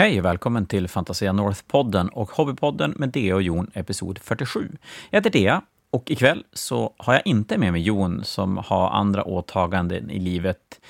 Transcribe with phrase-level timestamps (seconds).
[0.00, 4.68] Hej och välkommen till Fantasia North-podden och Hobbypodden med Dea och Jon, episod 47.
[5.10, 9.24] Jag heter Dea och ikväll så har jag inte med mig Jon som har andra
[9.24, 10.80] åtaganden i livet.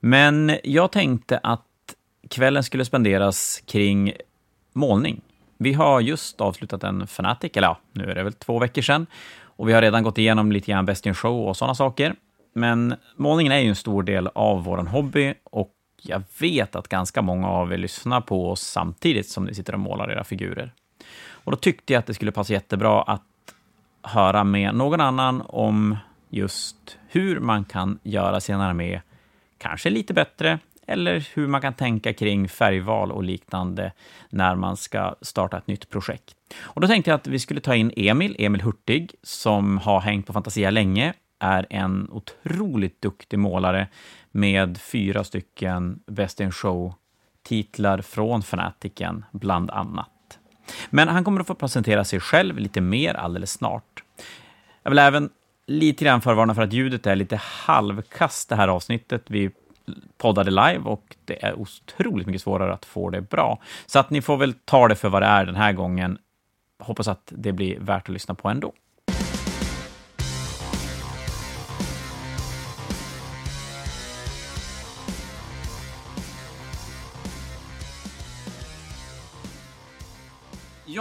[0.00, 1.94] Men jag tänkte att
[2.28, 4.12] kvällen skulle spenderas kring
[4.72, 5.20] målning.
[5.58, 9.06] Vi har just avslutat en Fanatic, eller ja, nu är det väl två veckor sedan.
[9.42, 12.14] Och vi har redan gått igenom lite grann Best in Show och sådana saker.
[12.52, 15.72] Men målningen är ju en stor del av vår hobby och
[16.02, 19.80] jag vet att ganska många av er lyssnar på oss samtidigt som ni sitter och
[19.80, 20.72] målar era figurer.
[21.30, 23.22] Och då tyckte jag att det skulle passa jättebra att
[24.02, 25.96] höra med någon annan om
[26.28, 29.00] just hur man kan göra sin armé
[29.58, 33.92] kanske lite bättre, eller hur man kan tänka kring färgval och liknande
[34.30, 36.34] när man ska starta ett nytt projekt.
[36.60, 40.26] Och då tänkte jag att vi skulle ta in Emil, Emil Hurtig, som har hängt
[40.26, 43.88] på Fantasia länge, är en otroligt duktig målare
[44.30, 50.38] med fyra stycken Best in Show-titlar från Fanatiken, bland annat.
[50.90, 54.02] Men han kommer att få presentera sig själv lite mer alldeles snart.
[54.82, 55.30] Jag vill även
[55.66, 59.22] lite grann förvarna för att ljudet är lite halvkast det här avsnittet.
[59.26, 59.50] Vi
[60.18, 63.58] poddade live och det är otroligt mycket svårare att få det bra.
[63.86, 66.18] Så att ni får väl ta det för vad det är den här gången.
[66.78, 68.72] Hoppas att det blir värt att lyssna på ändå.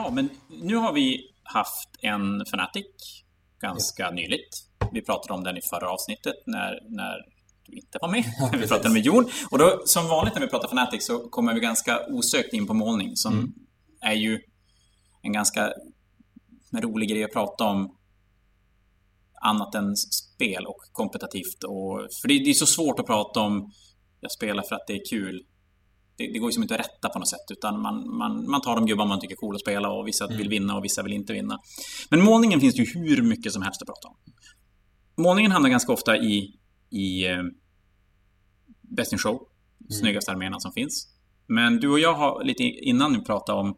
[0.03, 2.85] Ja, men nu har vi haft en Fanatic
[3.61, 4.11] ganska ja.
[4.11, 4.49] nyligt.
[4.91, 7.17] Vi pratade om den i förra avsnittet när, när
[7.65, 8.23] du inte var med.
[8.39, 9.29] Ja, vi pratade med Jon.
[9.51, 12.73] Och då, som vanligt när vi pratar Fanatic så kommer vi ganska osökt in på
[12.73, 13.53] målning som mm.
[14.01, 14.39] är ju
[15.21, 15.73] en ganska
[16.73, 17.97] rolig grej att prata om
[19.41, 21.63] annat än spel och kompetitivt.
[21.63, 23.71] Och, för det, det är så svårt att prata om
[24.19, 25.45] jag spelar för att det är kul
[26.19, 28.61] det, det går ju som inte att rätta på något sätt, utan man, man, man
[28.61, 30.37] tar de gubbar man tycker är coola att spela och vissa mm.
[30.37, 31.59] vill vinna och vissa vill inte vinna.
[32.09, 34.15] Men målningen finns det ju hur mycket som helst att prata om.
[35.23, 36.59] Målningen hamnar ganska ofta i,
[36.89, 37.43] i eh,
[38.81, 39.91] Best in Show, mm.
[39.91, 41.07] snyggaste arméerna som finns.
[41.47, 43.77] Men du och jag har lite innan nu pratat om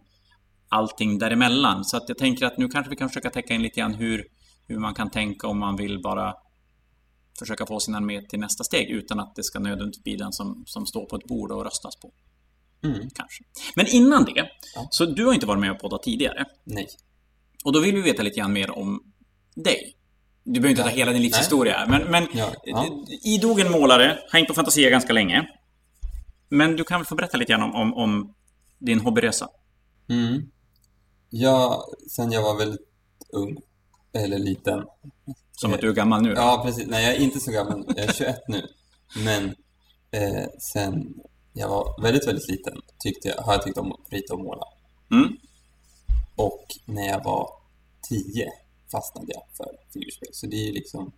[0.70, 3.80] allting däremellan, så att jag tänker att nu kanske vi kan försöka täcka in lite
[3.80, 4.24] grann hur,
[4.68, 6.34] hur man kan tänka om man vill bara
[7.40, 10.64] försöka få sin armé till nästa steg utan att det ska nödvändigtvis bli den som,
[10.66, 12.14] som står på ett bord och röstas på.
[12.84, 13.10] Mm.
[13.16, 13.44] Kanske.
[13.76, 14.88] Men innan det, ja.
[14.92, 16.46] så du har inte varit med och poddat tidigare.
[16.64, 16.88] Nej.
[17.64, 19.04] Och då vill vi veta lite grann mer om
[19.56, 19.96] dig.
[20.44, 20.88] Du behöver inte ja.
[20.88, 22.00] ta hela din livshistoria, Nej.
[22.00, 22.54] men, men ja.
[22.64, 23.06] ja.
[23.24, 25.48] idogen målare, har hängt på Fantasia ganska länge.
[26.50, 28.34] Men du kan väl få berätta lite grann om, om, om
[28.80, 29.50] din hobbyresa?
[30.10, 30.52] Mm.
[31.30, 32.82] Ja, sen jag var väldigt
[33.34, 33.58] ung,
[34.14, 34.84] eller liten.
[35.52, 36.30] Som att du är gammal nu?
[36.30, 36.42] Då?
[36.42, 36.88] Ja, precis.
[36.88, 37.86] Nej, jag är inte så gammal.
[37.88, 38.68] Jag är 21 nu.
[39.16, 39.46] Men
[40.12, 41.14] eh, sen
[41.54, 44.64] jag var väldigt, väldigt liten tyckte jag, har jag tyckt om att rita och måla.
[45.12, 45.38] Mm.
[46.36, 47.50] Och när jag var
[48.10, 48.52] 10
[48.92, 50.30] fastnade jag för figurspel.
[50.32, 51.12] Så det är ju liksom...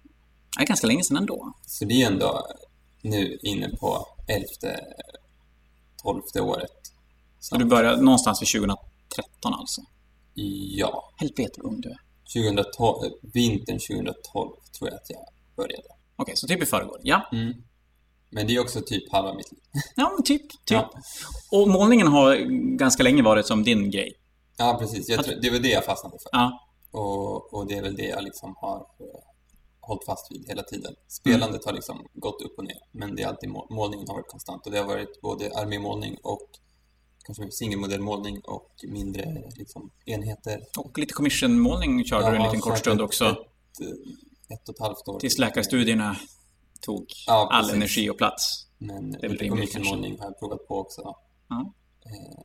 [0.58, 1.54] Det är ganska länge sedan ändå.
[1.66, 2.48] Så det är ändå
[3.02, 4.80] nu inne på elfte,
[6.04, 6.92] tolfte året.
[7.40, 9.82] Så du började någonstans vid 2013 alltså?
[10.76, 11.12] Ja.
[11.18, 12.00] Helvete vad ung du är.
[12.34, 15.84] 2012, vintern 2012 tror jag att jag började.
[15.84, 17.00] Okej, okay, så typ i förrgår.
[17.04, 17.30] Ja.
[17.32, 17.54] Mm.
[18.34, 19.62] Men det är också typ halva mitt liv.
[19.96, 20.50] Ja, typ.
[20.50, 20.60] typ.
[20.66, 20.92] Ja.
[21.52, 22.36] Och målningen har
[22.78, 24.14] ganska länge varit som din grej.
[24.58, 25.10] Ja, precis.
[25.10, 26.30] Jag tror, det var det jag fastnade för.
[26.32, 26.60] Ja.
[26.92, 29.08] Och, och det är väl det jag liksom har uh,
[29.80, 30.96] hållit fast vid hela tiden.
[31.08, 31.66] Spelandet mm.
[31.66, 34.66] har liksom gått upp och ner, men det är alltid mål, målningen har varit konstant.
[34.66, 36.50] Och det har varit både armémålning och
[37.26, 40.62] kanske singelmodellmålning och mindre liksom, enheter.
[40.78, 43.26] Och lite commissionmålning körde ja, du en liten kort stund också.
[43.26, 43.38] Ett,
[44.54, 45.20] ett och ett halvt år.
[45.20, 46.16] Tills läkarstudierna
[46.86, 48.68] tog ja, all energi och plats.
[48.78, 51.16] Men det är lite commissionmålning har jag provat på också.
[51.48, 51.74] Ja.
[52.06, 52.44] Eh,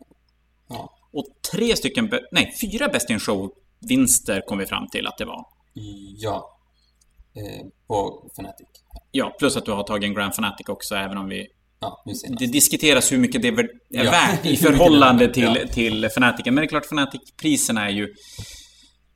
[0.68, 0.94] ja.
[1.12, 5.44] Och tre stycken, nej, fyra Best in Show-vinster kom vi fram till att det var.
[6.16, 6.58] Ja,
[7.34, 8.66] eh, på Fnatic.
[9.10, 11.46] Ja, plus att du har tagit en Grand Fnatic också, även om vi
[11.80, 12.04] Ja,
[12.38, 14.02] det diskuteras hur mycket det är ja.
[14.10, 15.72] värt i förhållande till, ja.
[15.72, 16.54] till Fnaticen.
[16.54, 18.14] Men det är klart, Fnatic-priserna är ju...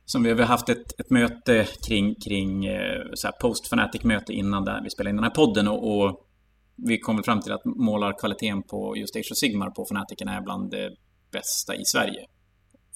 [0.05, 3.01] Som vi har haft ett, ett möte kring, kring eh,
[3.41, 5.67] post-Fnatic-möte innan där vi spelade in den här podden.
[5.67, 6.27] Och, och
[6.75, 10.71] vi kom fram till att målarkvaliteten på just Age of Sigmar på Fnaticen är bland
[10.71, 10.95] det
[11.31, 12.25] bästa i Sverige.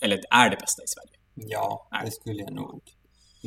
[0.01, 1.17] Eller är det bästa i Sverige.
[1.49, 2.81] Ja, det skulle jag nog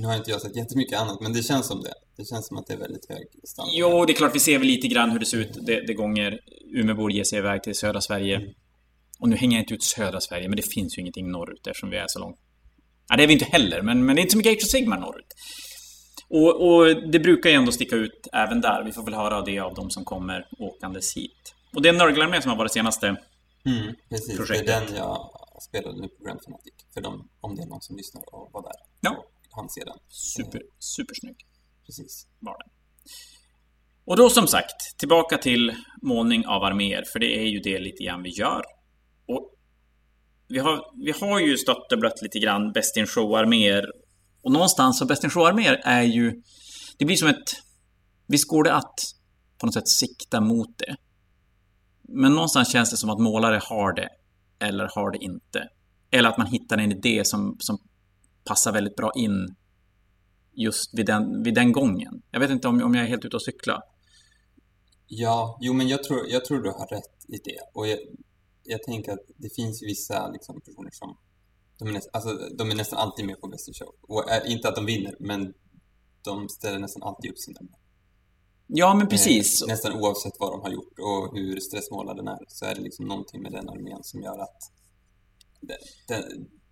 [0.00, 1.94] nu har inte jag sett jättemycket annat, men det känns som det.
[2.16, 3.74] Det känns som att det är väldigt hög standard.
[3.76, 5.94] Jo, det är klart, vi ser väl lite grann hur det ser ut det, det
[5.94, 6.40] gånger
[6.74, 8.36] Umeåbor ger sig iväg till södra Sverige.
[8.36, 8.48] Mm.
[9.20, 11.90] Och nu hänger jag inte ut södra Sverige, men det finns ju ingenting norrut eftersom
[11.90, 12.38] vi är så långt.
[13.10, 14.70] Ja, det är vi inte heller, men, men det är inte så mycket Age of
[14.70, 15.26] Sigmar norrut.
[16.28, 18.84] Och, och, det brukar ju ändå sticka ut även där.
[18.84, 21.54] Vi får väl höra det av de som kommer åkandes hit.
[21.74, 23.16] Och det är Nörglarmé som har varit senaste
[23.66, 24.66] Mm, precis, projektet.
[24.66, 25.30] det är den jag
[25.68, 26.74] spelade nu på Grand Fanatic.
[26.94, 28.72] För dem, om det är någon som lyssnar och var där.
[29.00, 29.10] Ja.
[29.50, 29.98] Och han ser den.
[30.08, 31.36] Super, supersnygg.
[31.86, 32.26] Precis.
[32.38, 32.68] Var den.
[34.04, 38.04] Och då som sagt, tillbaka till målning av arméer, för det är ju det lite
[38.04, 38.62] grann vi gör.
[39.28, 39.54] Och
[40.50, 43.84] vi har, vi har ju stött och blött lite grann Best in Show-arméer.
[44.42, 46.42] Och någonstans så Best in Show-arméer är ju...
[46.98, 47.50] Det blir som ett...
[48.26, 48.94] Visst går det att
[49.58, 50.96] på något sätt sikta mot det.
[52.02, 54.08] Men någonstans känns det som att målare har det,
[54.58, 55.68] eller har det inte.
[56.10, 57.78] Eller att man hittar en idé som, som
[58.44, 59.54] passar väldigt bra in
[60.52, 62.22] just vid den, vid den gången.
[62.30, 63.82] Jag vet inte om, om jag är helt ute och cykla.
[65.06, 67.60] Ja, jo men jag tror, jag tror du har rätt i det.
[67.74, 67.98] Och jag,
[68.70, 71.16] jag tänker att det finns vissa liksom, personer som
[71.78, 73.94] de är, näst, alltså, de är nästan alltid med på Best in Show.
[74.02, 75.54] Och äh, inte att de vinner, men
[76.24, 77.80] de ställer nästan alltid upp sina mål.
[78.66, 79.62] Ja, men precis.
[79.62, 82.80] Eh, nästan oavsett vad de har gjort och hur stressmålad den är så är det
[82.80, 84.72] liksom någonting med den armén som gör att
[85.60, 85.78] det,
[86.08, 86.24] det,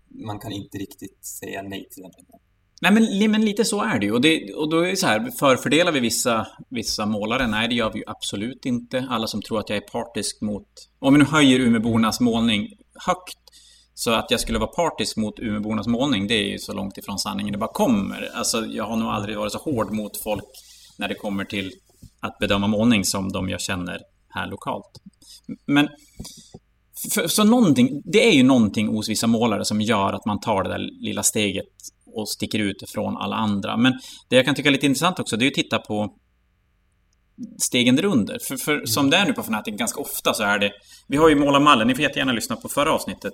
[0.07, 2.11] man kan inte riktigt säga nej till den.
[2.81, 4.11] Nej, men, men lite så är det ju.
[4.11, 7.47] Och, det, och då är det så här, förfördelar vi vissa, vissa målare?
[7.47, 9.07] Nej, det gör vi ju absolut inte.
[9.09, 10.67] Alla som tror att jag är partisk mot...
[10.99, 12.67] Om vi nu höjer Umeåbornas målning
[13.05, 13.37] högt,
[13.93, 17.19] så att jag skulle vara partisk mot Umeåbornas målning, det är ju så långt ifrån
[17.19, 18.29] sanningen det bara kommer.
[18.33, 20.45] Alltså, jag har nog aldrig varit så hård mot folk
[20.97, 21.71] när det kommer till
[22.19, 23.99] att bedöma målning som de jag känner
[24.29, 24.91] här lokalt.
[25.67, 25.87] Men
[27.13, 30.63] för, så någonting, det är ju någonting hos vissa målare som gör att man tar
[30.63, 31.65] det där lilla steget
[32.13, 33.77] och sticker ut från alla andra.
[33.77, 33.93] Men
[34.29, 36.15] det jag kan tycka är lite intressant också, det är att titta på
[37.57, 38.37] stegen därunder.
[38.47, 38.87] För, för mm.
[38.87, 40.71] som det är nu på Fnatic, ganska ofta så är det...
[41.07, 43.33] Vi har ju målarmallen, ni får jättegärna lyssna på förra avsnittet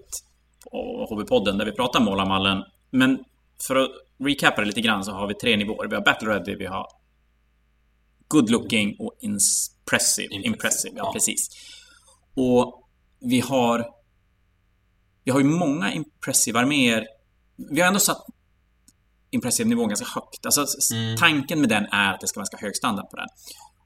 [0.71, 2.63] på HB-podden där vi pratar målarmallen.
[2.91, 3.19] Men
[3.67, 3.89] för att
[4.19, 5.87] recapa det lite grann så har vi tre nivåer.
[5.87, 6.87] Vi har Battle Ready, vi har
[8.27, 10.35] Good looking och impressive.
[10.35, 11.47] Impressive, impressive ja, ja, precis.
[12.35, 12.89] Och
[13.19, 13.85] vi har...
[15.23, 17.07] Vi har ju många impressive arméer.
[17.71, 18.25] Vi har ändå satt
[19.35, 20.45] impressive-nivån ganska högt.
[20.45, 21.17] Alltså mm.
[21.17, 23.27] tanken med den är att det ska vara ganska hög standard på den.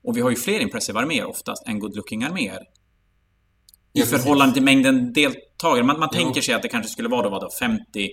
[0.04, 2.60] Och vi har ju fler impressive arméer oftast än good-looking arméer.
[3.94, 5.84] I ja, förhållande till mängden deltagare.
[5.84, 8.10] Man, man tänker sig att det kanske skulle vara då, vadå, 50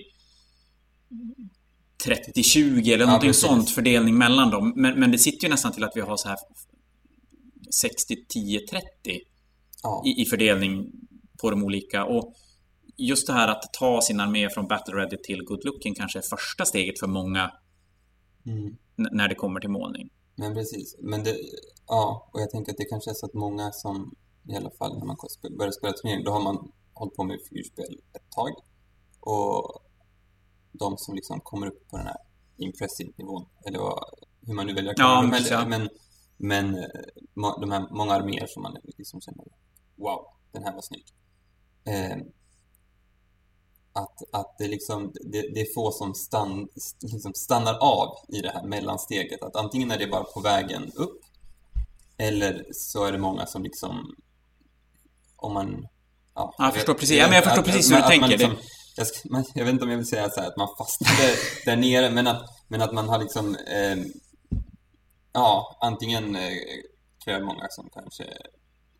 [2.05, 3.43] 30-20 eller ja, någonting precis.
[3.43, 4.73] sånt fördelning mellan dem.
[4.75, 6.37] Men, men det sitter ju nästan till att vi har så här
[7.83, 8.79] 60-10-30
[9.83, 10.03] ja.
[10.05, 10.91] i, i, fördelning
[11.41, 12.05] på de olika.
[12.05, 12.33] Och
[12.97, 16.23] just det här att ta sin armé från Battle Ready till Good Looking kanske är
[16.23, 17.51] första steget för många
[18.45, 18.77] mm.
[18.95, 20.09] när det kommer till målning.
[20.35, 20.95] Men precis.
[20.99, 21.37] Men det,
[21.87, 24.15] ja, och jag tänker att det kanske är så att många som
[24.49, 25.17] i alla fall när man
[25.57, 28.49] börjar spela turnering, då har man hållit på med figurspel ett tag.
[29.19, 29.81] Och
[30.71, 32.17] de som liksom kommer upp på den här
[32.57, 34.03] impressive-nivån, eller vad,
[34.41, 35.65] hur man nu väljer att kalla ja.
[35.65, 35.89] Men, men,
[36.37, 39.45] men eh, de här många arméer som man liksom känner,
[39.95, 41.05] wow, den här var snygg.
[41.83, 42.17] Eh,
[43.97, 46.67] att, att det, liksom, det, det är få som stann,
[47.01, 49.43] liksom stannar av i det här mellansteget.
[49.43, 51.21] Att antingen är det bara på vägen upp
[52.17, 54.15] eller så är det många som liksom
[55.35, 55.87] om man...
[56.35, 58.27] Ja, jag, förstår precis, ja, men jag förstår att, precis hur du tänker.
[58.27, 58.55] Liksom,
[58.95, 61.35] jag, ska, man, jag, vet inte om jag vill säga så här, att man fastnade
[61.65, 63.55] där nere, men att, men att man har liksom...
[63.55, 63.97] Eh,
[65.33, 66.51] ja, antingen eh,
[67.23, 68.23] tror jag många som kanske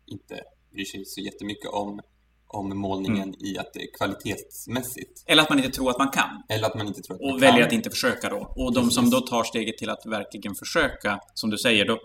[0.06, 0.42] inte
[0.72, 2.00] bryr sig så jättemycket om
[2.48, 3.40] om målningen mm.
[3.40, 5.24] i att det är kvalitetsmässigt.
[5.26, 6.42] Eller att man inte tror att man kan.
[6.48, 8.52] Eller att man inte tror att man och väljer att inte försöka då.
[8.56, 11.98] Och de som då tar steget till att verkligen försöka, som du säger, då,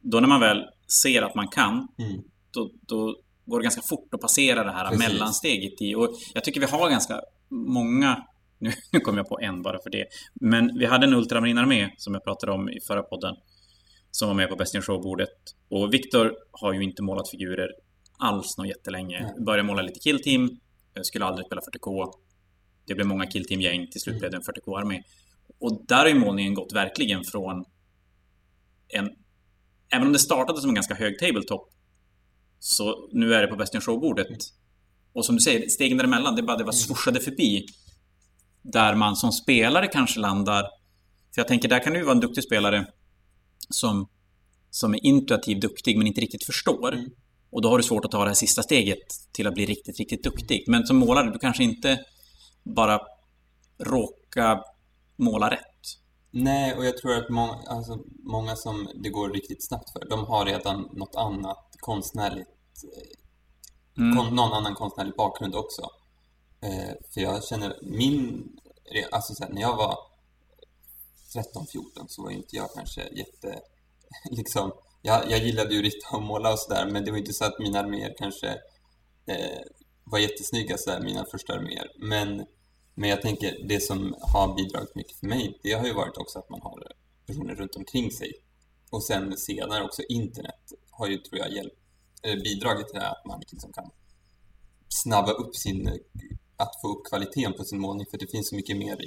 [0.00, 0.58] då när man väl
[1.02, 2.22] ser att man kan, mm.
[2.50, 5.08] då, då går det ganska fort att passera det här Precis.
[5.08, 5.94] mellansteget i.
[5.94, 7.20] Och jag tycker vi har ganska
[7.50, 8.24] många
[8.58, 10.06] nu, nu kom jag på en bara för det.
[10.34, 13.34] Men vi hade en ultramarinarmé som jag pratade om i förra podden.
[14.10, 15.28] Som var med på Best in Show-bordet.
[15.70, 17.68] Och Viktor har ju inte målat figurer
[18.18, 19.18] alls något jättelänge.
[19.18, 19.44] Mm.
[19.44, 20.60] Började måla lite killteam.
[20.94, 22.12] Jag skulle aldrig spela 40K.
[22.86, 23.86] Det blev många killteam-gäng.
[23.90, 25.02] Till slut blev det en 40K-armé.
[25.58, 27.64] Och där har ju målningen gått verkligen från
[28.88, 29.10] en...
[29.88, 31.70] Även om det startade som en ganska hög tabletop
[32.58, 34.38] så nu är det på Best in Show-bordet.
[35.12, 37.66] Och som du säger, stegen däremellan, det bara det var swooshade förbi.
[38.62, 40.62] Där man som spelare kanske landar...
[41.34, 42.86] För jag tänker, där kan du vara en duktig spelare
[43.68, 44.08] som,
[44.70, 46.92] som är intuitivt duktig men inte riktigt förstår.
[46.92, 47.10] Mm.
[47.54, 49.98] Och då har du svårt att ta det här sista steget till att bli riktigt,
[49.98, 50.64] riktigt duktig.
[50.66, 52.04] Men som målare, du kanske inte
[52.62, 53.00] bara
[53.78, 54.62] råkar
[55.16, 55.60] måla rätt.
[56.30, 60.24] Nej, och jag tror att många, alltså, många som det går riktigt snabbt för, de
[60.24, 62.48] har redan något annat konstnärligt,
[63.96, 64.16] eh, mm.
[64.16, 65.82] kon, någon annan konstnärlig bakgrund också.
[66.60, 68.48] Eh, för jag känner min,
[69.12, 69.98] alltså så här, när jag var
[71.34, 73.60] 13-14 så var inte jag kanske jätte,
[74.30, 74.72] liksom,
[75.06, 77.58] jag, jag gillade ju rita och måla och sådär men det var inte så att
[77.58, 78.48] mina arméer kanske
[79.26, 79.60] eh,
[80.04, 81.90] var jättesnygga, så där, mina första arméer.
[81.98, 82.46] Men,
[82.94, 86.38] men jag tänker, det som har bidragit mycket för mig, det har ju varit också
[86.38, 86.92] att man har
[87.26, 88.32] personer runt omkring sig.
[88.90, 91.76] Och sen senare också internet har ju, tror jag, hjälpt,
[92.22, 93.90] eh, bidragit till det här att man liksom kan
[94.88, 96.00] snabba upp sin,
[96.56, 98.98] att få upp kvaliteten på sin målning, för det finns så mycket mer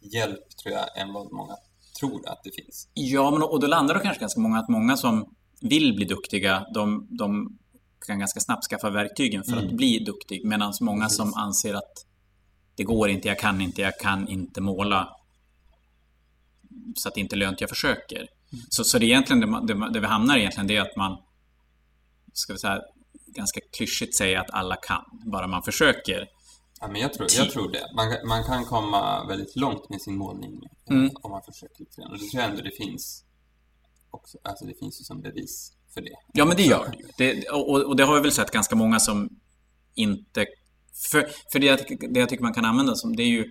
[0.00, 1.56] hjälp, tror jag, än vad många
[2.00, 2.88] tror att det finns.
[2.94, 5.34] Ja, men, och då landar det kanske ganska många, att många som
[5.68, 7.58] vill bli duktiga, de, de
[8.06, 9.66] kan ganska snabbt skaffa verktygen för mm.
[9.66, 10.44] att bli duktig.
[10.44, 11.16] Medan många Precis.
[11.16, 12.06] som anser att
[12.76, 15.08] det går inte, jag kan inte, jag kan inte måla.
[16.96, 18.16] Så att det inte är lönt jag försöker.
[18.18, 18.64] Mm.
[18.68, 21.18] Så, så det, egentligen, det, det, det vi hamnar egentligen det är att man,
[22.32, 22.80] ska vi säga,
[23.26, 26.26] ganska klyschigt säga att alla kan, bara man försöker.
[26.80, 27.86] Ja, men jag tror, jag tror det.
[27.96, 31.10] Man, man kan komma väldigt långt med sin målning mm.
[31.22, 32.10] om man försöker lite grann.
[32.12, 33.23] Och det tror jag ändå det finns
[34.14, 34.38] också.
[34.42, 36.16] Alltså det finns ju som bevis för det.
[36.32, 37.32] Ja, men det gör det.
[37.32, 39.28] Det, och, och, det har vi väl sett ganska många som
[39.94, 40.46] inte...
[41.10, 41.78] För, för det, jag,
[42.10, 43.50] det jag tycker man kan använda som, det är ju...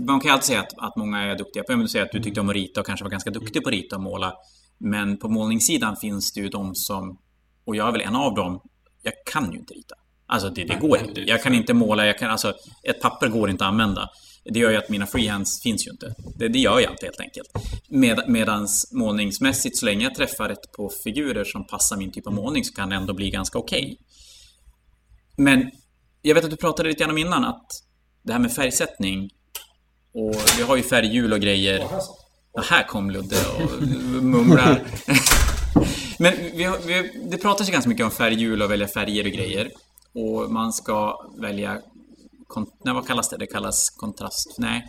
[0.00, 2.22] man kan ju alltid säga att, att många är duktiga på, du säger att du
[2.22, 4.34] tyckte om att rita och kanske var ganska duktig på att rita och måla.
[4.78, 7.18] Men på målningssidan finns det ju de som,
[7.64, 8.60] och jag är väl en av dem,
[9.02, 9.94] jag kan ju inte rita.
[10.26, 11.20] Alltså det, det går inte.
[11.20, 14.10] Jag kan inte måla, jag kan, alltså ett papper går inte att använda.
[14.52, 16.14] Det gör ju att mina freehands finns ju inte.
[16.36, 17.48] Det, det gör jag inte helt enkelt.
[17.88, 22.32] Med, medans målningsmässigt, så länge jag träffar rätt på figurer som passar min typ av
[22.32, 23.82] målning så kan det ändå bli ganska okej.
[23.82, 23.96] Okay.
[25.36, 25.70] Men
[26.22, 27.66] jag vet att du pratade lite grann om innan att
[28.22, 29.30] det här med färgsättning
[30.14, 31.86] och vi har ju färghjul och grejer.
[32.54, 33.82] Ja, här kom Ludde och
[34.22, 34.82] mumlar.
[36.18, 39.32] Men vi har, vi, det pratas ju ganska mycket om färghjul och välja färger och
[39.32, 39.70] grejer.
[40.14, 41.78] Och man ska välja
[42.56, 43.36] nej, vad kallas det?
[43.36, 44.54] Det kallas kontrast...
[44.58, 44.88] Nej.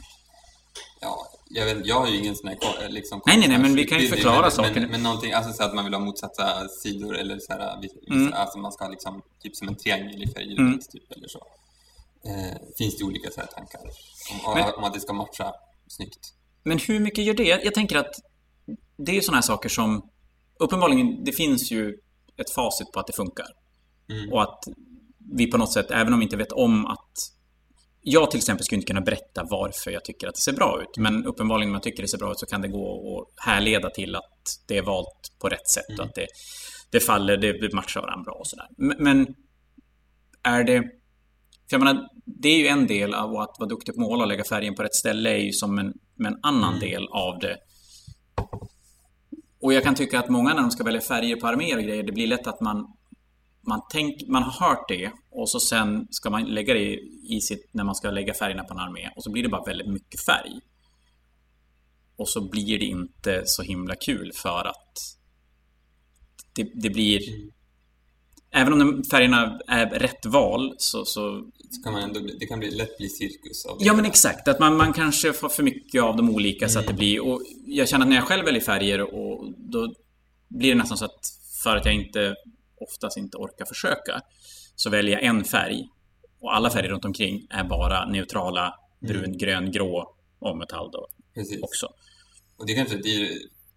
[1.01, 3.85] Ja, jag, vet, jag har ju ingen sån här liksom, Nej, nej, nej, men vi
[3.85, 4.81] kan ju förklara men, saker.
[4.81, 8.33] Men, men någonting, alltså så att man vill ha motsatta sidor eller så här, mm.
[8.33, 10.79] alltså man ska ha liksom, typ som en triangel i färgdjupet, mm.
[10.79, 11.39] typ, eller så.
[12.25, 13.79] Eh, finns det olika så här tankar
[14.45, 15.53] om, men, om att det ska matcha
[15.87, 16.33] snyggt.
[16.63, 17.63] Men hur mycket gör det?
[17.63, 18.13] Jag tänker att
[18.97, 20.09] det är sådana här saker som
[20.59, 21.97] uppenbarligen, det finns ju
[22.37, 23.47] ett facit på att det funkar.
[24.09, 24.33] Mm.
[24.33, 24.63] Och att
[25.31, 27.38] vi på något sätt, även om vi inte vet om att
[28.01, 30.97] jag till exempel skulle inte kunna berätta varför jag tycker att det ser bra ut.
[30.97, 33.89] Men uppenbarligen om jag tycker det ser bra ut så kan det gå att härleda
[33.89, 35.99] till att det är valt på rätt sätt mm.
[35.99, 36.27] och att det,
[36.89, 38.67] det faller, det matchar varandra bra och sådär.
[38.77, 39.27] Men
[40.43, 40.81] är det...
[41.69, 44.27] För jag menar, det är ju en del av att vara duktig på måla och
[44.27, 45.93] lägga färgen på rätt ställe är ju som en,
[46.25, 46.79] en annan mm.
[46.79, 47.57] del av det.
[49.61, 52.03] Och jag kan tycka att många när de ska välja färger på arméer och grejer,
[52.03, 52.93] det blir lätt att man
[53.69, 56.99] man, tänk, man har hört det och så sen ska man lägga det
[57.29, 59.63] i sitt, när man ska lägga färgerna på en armé och så blir det bara
[59.63, 60.59] väldigt mycket färg.
[62.15, 65.17] Och så blir det inte så himla kul för att
[66.55, 67.21] det, det blir...
[68.51, 71.05] Även om färgerna är rätt val så...
[71.05, 71.43] så
[71.83, 73.85] kan man ändå bli, det kan bli, lätt bli cirkus av det.
[73.85, 76.69] Ja men exakt, att man, man kanske får för mycket av de olika mm.
[76.69, 76.99] så att det mm.
[76.99, 77.27] blir...
[77.27, 79.93] Och jag känner att när jag själv väljer färger och då
[80.47, 82.35] blir det nästan så att för att jag inte
[82.81, 84.21] oftast inte orkar försöka,
[84.75, 85.89] så väljer jag en färg
[86.39, 89.37] och alla färger runt omkring är bara neutrala, brun, mm.
[89.37, 91.61] grön, grå och metall då Precis.
[91.61, 91.87] också.
[92.57, 93.27] Och det kanske det är,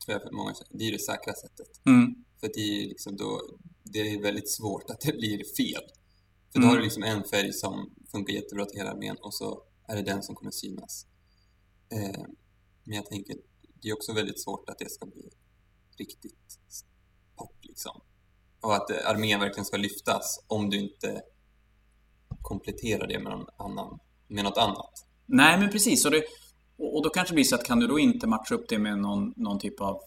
[0.05, 1.87] tror jag för många, det är det säkra sättet.
[1.87, 2.15] Mm.
[2.41, 3.41] För det är liksom då,
[3.83, 5.83] det är väldigt svårt att det blir fel.
[6.53, 6.69] För då mm.
[6.69, 10.03] har du liksom en färg som funkar jättebra till hela armén och så är det
[10.03, 11.07] den som kommer synas.
[11.93, 12.23] Eh,
[12.85, 13.37] men jag tänker,
[13.83, 15.31] det är också väldigt svårt att det ska bli
[15.99, 16.59] riktigt
[17.37, 18.01] pop liksom
[18.63, 21.23] och att armén verkligen ska lyftas om du inte
[22.43, 25.07] kompletterar det med, någon annan, med något annat.
[25.27, 26.05] Nej, men precis.
[26.05, 26.25] Och, det,
[26.79, 28.99] och då kanske det blir så att kan du då inte matcha upp det med
[28.99, 30.01] någon, någon typ av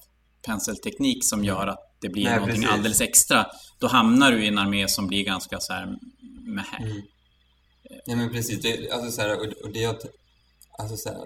[0.46, 2.74] penselteknik som gör att det blir Nej, någonting precis.
[2.74, 3.46] alldeles extra.
[3.80, 5.98] Då hamnar du i en armé som blir ganska så här
[6.46, 6.86] med här.
[6.86, 7.02] Mm.
[8.06, 8.62] Ja, men precis.
[8.62, 9.96] Det, alltså så här, och det jag...
[10.80, 11.18] Alltså så här,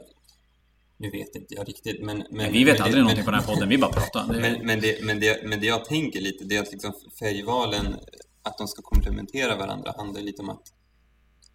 [0.99, 2.23] nu vet inte jag riktigt, men...
[2.29, 4.33] men vi vet men aldrig det, någonting men, på den här podden, vi bara pratar.
[4.33, 4.39] Det...
[4.39, 7.95] Men, men, det, men, det, men det jag tänker lite, det är att liksom färgvalen,
[8.43, 10.73] att de ska komplementera varandra, handlar lite om att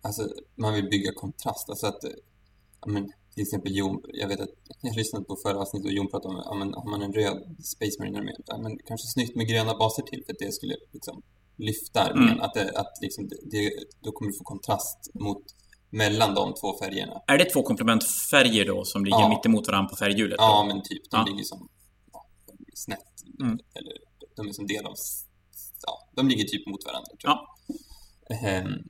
[0.03, 1.71] alltså, man vill bygga kontrast.
[1.71, 2.05] Alltså att,
[2.87, 6.35] men, till exempel Jon, jag vet att jag lyssnade på förra avsnittet och Jon pratade
[6.35, 9.49] om, ja, men, har man en röd Space Marine armé, ja, men kanske snyggt med
[9.49, 11.23] gröna baser till för att det skulle liksom
[11.57, 12.29] lyfta armén.
[12.29, 12.41] Mm.
[12.41, 15.43] Att, det, att liksom, det, då kommer du få kontrast mot
[15.95, 17.23] mellan de två färgerna.
[17.27, 19.29] Är det två komplementfärger då som ligger ja.
[19.29, 20.37] mitt emot varandra på färghjulet?
[20.39, 21.11] Ja, men typ.
[21.11, 21.25] De ja.
[21.25, 21.69] ligger som
[22.13, 22.27] ja,
[22.75, 22.99] snett.
[23.41, 23.59] Mm.
[23.75, 23.93] Eller
[24.37, 24.95] de är som del av...
[25.87, 27.39] Ja, de ligger typ mot varandra, tror jag.
[28.43, 28.63] Ja.
[28.65, 28.89] Um,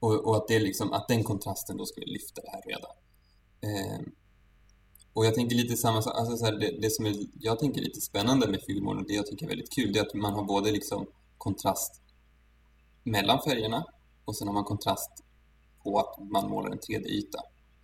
[0.00, 2.92] och, och, att, det liksom, att den kontrasten då skulle lyfta det här redan.
[4.00, 4.12] Um,
[5.12, 7.80] och jag tänker lite samma sak, alltså så här, det, det, som är, jag tänker
[7.80, 10.32] lite spännande med figurmål och det jag tycker är väldigt kul, det är att man
[10.32, 11.06] har både liksom
[11.38, 12.02] kontrast
[13.04, 13.84] mellan färgerna
[14.24, 15.10] och sen har man kontrast
[15.82, 17.38] på att man målar en 3D-yta.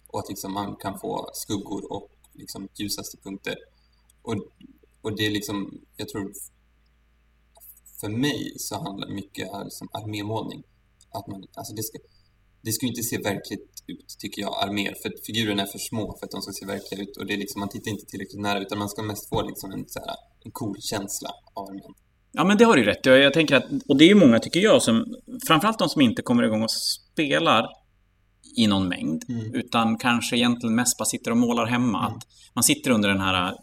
[0.06, 3.56] Och att liksom man kan få skuggor och liksom ljusaste punkter.
[4.22, 4.34] Och,
[5.02, 6.32] och det är liksom, jag tror
[8.00, 10.62] för mig så handlar mycket om liksom armémålning.
[11.10, 11.98] Att man, alltså det ska,
[12.62, 14.94] det ska ju inte se verkligt ut, tycker jag, arméer.
[15.02, 17.16] För figurerna är för små för att de ska se verkliga ut.
[17.16, 19.70] Och det är liksom, man tittar inte tillräckligt nära, utan man ska mest få liksom
[19.70, 21.94] en, så här, en cool känsla av armén.
[22.32, 24.38] Ja, men det har du rätt jag, jag tänker att, Och det är ju många,
[24.38, 25.14] tycker jag, som...
[25.46, 27.66] Framförallt de som inte kommer igång och spelar
[28.56, 29.24] i någon mängd.
[29.28, 29.54] Mm.
[29.54, 31.98] Utan kanske egentligen mest bara sitter och målar hemma.
[31.98, 32.16] Mm.
[32.16, 32.22] Att
[32.54, 33.54] man sitter under den här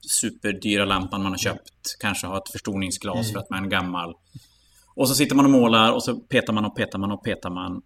[0.00, 1.96] superdyra lampan man har köpt.
[2.00, 3.32] Kanske har ett förstoringsglas mm.
[3.32, 4.14] för att man är gammal.
[4.94, 7.50] Och så sitter man och målar och så petar man och petar man och petar
[7.50, 7.82] man.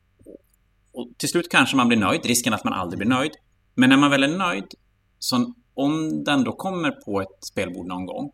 [0.93, 2.27] Och till slut kanske man blir nöjd.
[2.27, 3.33] Risken att man aldrig blir nöjd.
[3.75, 4.65] Men när man väl är nöjd,
[5.19, 8.33] så om den då kommer på ett spelbord någon gång,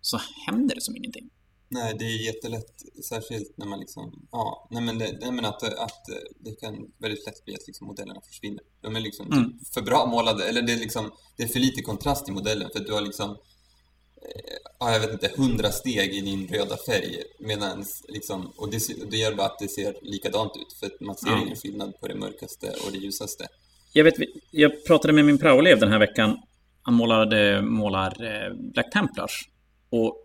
[0.00, 1.30] så händer det som ingenting.
[1.70, 5.62] Nej, det är jättelätt, särskilt när man liksom, ja, nej men, det, nej men att,
[5.62, 6.06] att
[6.40, 8.62] det kan väldigt lätt bli att liksom modellerna försvinner.
[8.80, 9.58] De är liksom mm.
[9.58, 12.70] typ för bra målade, eller det är liksom, det är för lite kontrast i modellen
[12.72, 16.76] för att du har liksom, eh, ja, jag vet inte, hundra steg i din röda
[16.76, 21.00] färg medan liksom, och det, det gör bara att det ser likadant ut för att
[21.00, 21.42] man ser mm.
[21.42, 23.46] ingen skillnad på det mörkaste och det ljusaste.
[23.92, 24.14] Jag vet,
[24.50, 26.38] jag pratade med min praoelev den här veckan.
[26.82, 29.48] Han målade, målar eh, Black Templars.
[29.90, 30.24] Och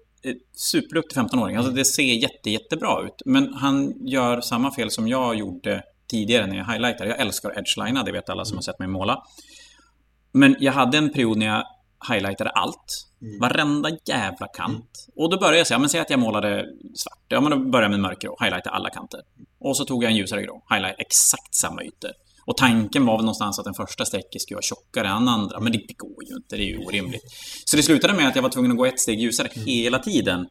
[0.55, 1.55] superduktig 15-åring.
[1.55, 3.21] Alltså det ser jätte, jättebra ut.
[3.25, 7.09] Men han gör samma fel som jag gjorde tidigare när jag highlightade.
[7.09, 9.23] Jag älskar edgelina, det vet alla som har sett mig måla.
[10.31, 11.63] Men jag hade en period när jag
[12.09, 13.07] highlightade allt.
[13.21, 13.39] Mm.
[13.39, 15.07] Varenda jävla kant.
[15.07, 15.23] Mm.
[15.23, 16.65] Och då började jag säga, men säg att jag målade
[16.95, 17.25] svart.
[17.27, 19.21] Ja, men då började jag med mörkgrå, highlighta alla kanter.
[19.59, 22.11] Och så tog jag en ljusare grå, highlight exakt samma ytor.
[22.45, 25.71] Och tanken var väl någonstans att den första strecket skulle vara tjockare än andra, men
[25.71, 26.55] det, det går ju inte.
[26.55, 27.23] Det är ju orimligt.
[27.65, 29.67] Så det slutade med att jag var tvungen att gå ett steg ljusare mm.
[29.67, 30.47] hela tiden.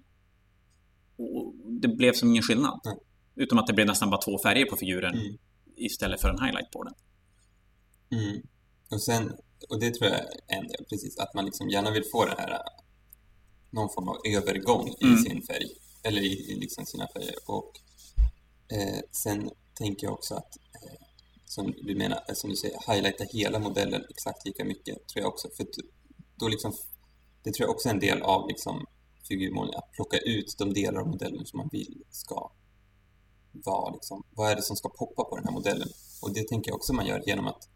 [1.18, 2.80] Och det blev som ingen skillnad.
[2.87, 2.99] Mm.
[3.37, 5.37] Utom att det blev nästan bara två färger på figuren mm.
[5.76, 6.94] istället för en highlight på den.
[8.21, 8.43] Mm.
[8.90, 9.32] Och sen,
[9.69, 12.34] och det tror jag är en del, precis, att man liksom gärna vill få det
[12.38, 12.58] här
[13.71, 15.19] någon form av övergång i mm.
[15.19, 15.67] sin färg,
[16.02, 17.34] eller i, i liksom sina färger.
[17.47, 17.73] Och
[18.73, 20.52] eh, sen tänker jag också att
[21.52, 25.32] som du menar, eh, som du säger, highlighta hela modellen exakt lika mycket, tror jag
[25.32, 25.49] också.
[25.56, 25.67] För
[26.36, 26.73] då liksom,
[27.43, 28.86] det tror jag också är en del av liksom
[29.28, 32.52] figurmålning, att plocka ut de delar av modellen som man vill ska
[33.52, 35.88] vara liksom, vad är det som ska poppa på den här modellen?
[36.23, 37.69] Och det tänker jag också man gör genom att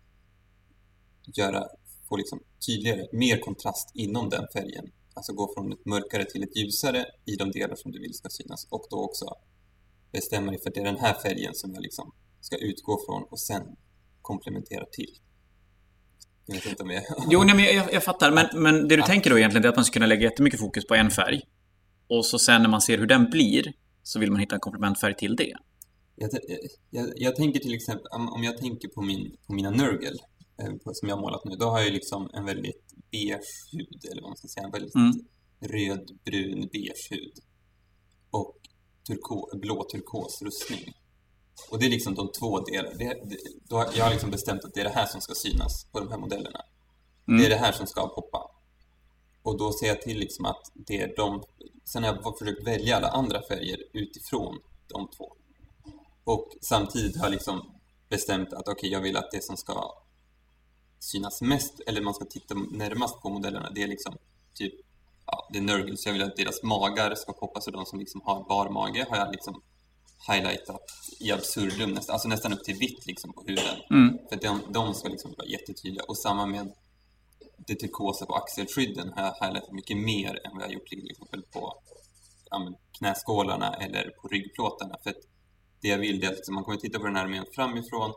[1.36, 1.68] göra,
[2.08, 4.92] få liksom tydligare, mer kontrast inom den färgen.
[5.14, 8.28] Alltså gå från ett mörkare till ett ljusare i de delar som du vill ska
[8.28, 9.26] synas och då också
[10.12, 12.12] bestämma dig för att det är den här färgen som jag liksom
[12.46, 13.62] ska utgå från och sen
[14.22, 15.12] komplementera till.
[16.46, 17.02] Jag vet inte om jag...
[17.30, 18.30] jo, nej, men jag, jag fattar.
[18.30, 19.06] Men, men det du ja.
[19.06, 21.40] tänker då egentligen är att man ska kunna lägga jättemycket fokus på en färg.
[22.08, 25.14] Och så sen när man ser hur den blir så vill man hitta en komplementfärg
[25.14, 25.54] till det.
[26.16, 26.30] Jag,
[26.90, 30.18] jag, jag, tänker till exempel, om jag tänker på, min, på mina Nurgle
[30.62, 33.40] eh, som jag har målat nu, då har jag liksom en väldigt beige
[33.72, 35.12] hud, eller vad man ska säga, en väldigt mm.
[35.60, 37.34] rödbrun beige hud.
[38.30, 38.56] Och
[39.06, 40.94] turko, blå turkos rustning.
[41.70, 42.96] Och det är liksom de två delarna.
[42.98, 43.36] Det, det,
[43.68, 46.10] då, jag har liksom bestämt att det är det här som ska synas på de
[46.10, 46.60] här modellerna.
[47.28, 47.40] Mm.
[47.40, 48.50] Det är det här som ska poppa.
[49.42, 51.42] Och då ser jag till liksom att det är de...
[51.84, 55.32] Sen har jag försökt välja alla andra färger utifrån de två.
[56.24, 59.92] Och samtidigt har jag liksom bestämt att okej, okay, jag vill att det som ska
[60.98, 64.16] synas mest, eller man ska titta närmast på modellerna, det är liksom
[64.54, 64.74] typ,
[65.26, 66.06] ja, det är Nurgles.
[66.06, 69.16] Jag vill att deras magar ska poppa, så de som liksom har bar mage har
[69.16, 69.62] jag liksom
[70.28, 70.82] highlightat
[71.20, 73.76] i absurdum, nästan, alltså nästan upp till vitt liksom på huden.
[73.90, 74.18] Mm.
[74.28, 76.04] För de, de ska liksom vara jättetydliga.
[76.08, 76.72] Och samma med
[77.56, 81.42] det turkosa på axelskydden har jag highlightat mycket mer än vad jag gjort till exempel
[81.42, 81.74] på
[82.50, 84.96] ja, knäskålarna eller på ryggplåtarna.
[85.02, 85.14] För
[85.80, 88.12] det jag vill är att man kommer titta på den här armén framifrån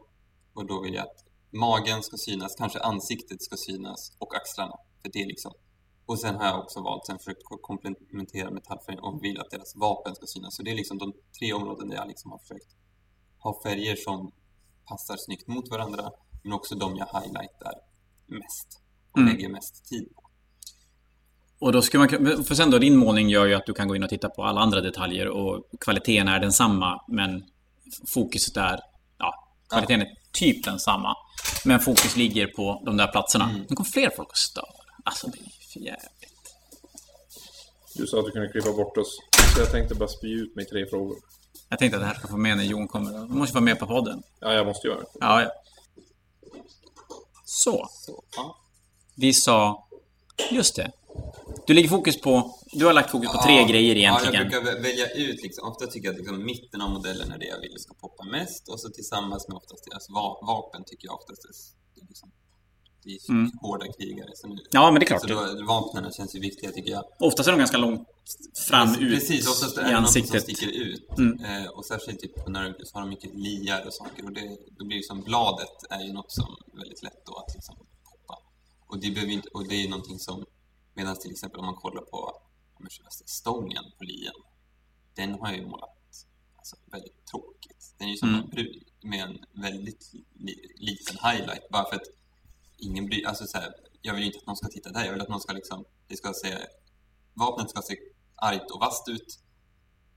[0.54, 4.76] och då vill jag att magen ska synas, kanske ansiktet ska synas och axlarna.
[5.02, 5.54] För det är liksom
[6.10, 10.16] och sen har jag också valt, sen försökt komplementera metallfärgen och vill att deras vapen
[10.16, 10.56] ska synas.
[10.56, 12.72] Så det är liksom de tre områden där jag liksom har försökt
[13.40, 14.32] ha färger som
[14.86, 16.12] passar snyggt mot varandra,
[16.44, 17.74] men också de jag highlightar
[18.28, 19.34] mest och mm.
[19.34, 20.24] lägger mest tid på.
[21.60, 22.10] Och då ska man,
[22.48, 24.44] för sen då, din målning gör ju att du kan gå in och titta på
[24.44, 27.44] alla andra detaljer och kvaliteten är densamma, men
[28.14, 28.80] fokuset är,
[29.18, 29.34] ja,
[29.70, 30.06] kvaliteten ja.
[30.06, 31.16] är typ densamma.
[31.66, 33.50] Men fokus ligger på de där platserna.
[33.50, 33.66] Mm.
[33.70, 34.66] Nu kommer fler folk att störa.
[35.04, 36.56] Alltså, det för jävligt.
[37.96, 39.18] Du sa att du kunde klippa bort oss.
[39.56, 41.18] Så jag tänkte bara spy ut mig tre frågor.
[41.70, 43.12] Jag tänkte att det här ska få med när Jon kommer.
[43.28, 44.24] Du måste vara med på podden.
[44.40, 45.08] Ja, jag måste göra det.
[45.20, 45.52] Ja, ja.
[47.46, 47.90] Så.
[49.16, 49.88] Vi sa...
[50.52, 50.92] Just det.
[51.68, 54.34] Du lägger fokus på du har lagt fokus på tre ja, grejer egentligen.
[54.34, 57.38] Ja, jag brukar välja ut liksom, ofta tycker jag att liksom, mitten av modellen är
[57.38, 61.06] det jag vill ska poppa mest och så tillsammans med oftast deras va vapen tycker
[61.08, 62.32] jag oftast är liksom
[63.04, 63.52] det är mm.
[63.62, 64.30] hårda krigare.
[64.36, 65.22] Så nu, ja, men det är klart.
[65.22, 67.04] Så då, vapnen känns ju viktiga tycker jag.
[67.20, 68.08] Oftast är de ganska långt
[68.68, 71.18] fram precis, ut Precis, oftast är det något som sticker ut.
[71.18, 71.44] Mm.
[71.44, 74.58] Eh, och särskilt typ på Nurgle så har de mycket liar och saker och det,
[74.78, 78.42] då blir liksom bladet är ju något som är väldigt lätt då att liksom poppa.
[78.88, 80.46] Och det, behöver inte, och det är ju någonting som,
[80.94, 82.42] medan till exempel om man kollar på
[83.26, 84.34] stången på lien,
[85.16, 86.00] den har jag ju målat
[86.58, 87.96] alltså, väldigt tråkigt.
[87.98, 88.42] Den är ju som mm.
[88.42, 92.08] en brun med en väldigt li, liten highlight bara för att
[92.82, 95.12] ingen bryr alltså så här, jag vill ju inte att någon ska titta där, jag
[95.12, 96.58] vill att någon ska liksom, det ska se,
[97.34, 97.96] vapnet ska se
[98.36, 99.40] argt och vasst ut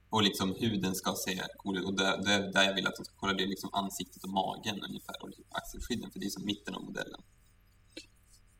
[0.09, 3.05] och liksom huden ska se cool ut och där, där, där jag vill att de
[3.05, 6.29] ska kolla det är liksom ansiktet och magen ungefär och liksom axelskydden för det är
[6.29, 7.21] som mitten av modellen.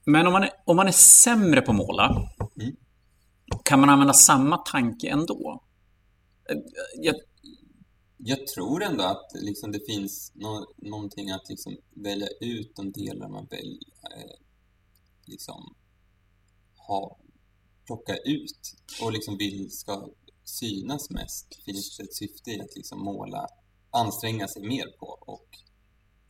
[0.05, 2.29] Men om man är, om man är sämre på att måla,
[2.61, 2.75] mm.
[3.63, 5.63] kan man använda samma tanke ändå?
[6.97, 7.15] Jag,
[8.25, 13.29] jag tror ändå att liksom det finns no någonting att liksom välja ut de delar
[13.29, 14.35] man vill eh,
[15.25, 15.75] liksom
[16.87, 17.17] ha,
[17.85, 20.09] plocka ut och liksom vill ska
[20.43, 21.63] synas mest.
[21.65, 23.47] Finns det ett syfte i att liksom måla,
[23.91, 25.47] anstränga sig mer på och,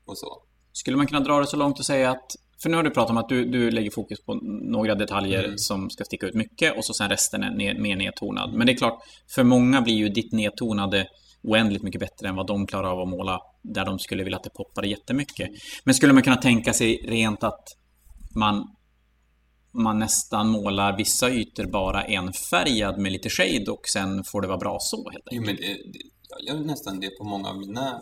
[0.05, 0.43] och så.
[0.71, 3.09] Skulle man kunna dra det så långt och säga att för nu har du pratat
[3.09, 4.33] om att du, du lägger fokus på
[4.71, 5.57] några detaljer mm.
[5.57, 8.53] som ska sticka ut mycket och så sen resten är ner, mer nedtonad.
[8.53, 9.03] Men det är klart,
[9.35, 11.07] för många blir ju ditt nedtonade
[11.43, 14.43] oändligt mycket bättre än vad de klarar av att måla där de skulle vilja att
[14.43, 15.49] det poppade jättemycket.
[15.83, 17.63] Men skulle man kunna tänka sig rent att
[18.35, 18.75] man,
[19.71, 24.57] man nästan målar vissa ytor bara enfärgad med lite shade och sen får det vara
[24.57, 25.31] bra så helt enkelt?
[25.31, 28.01] Jo, men det, det, jag gör nästan det på många av mina...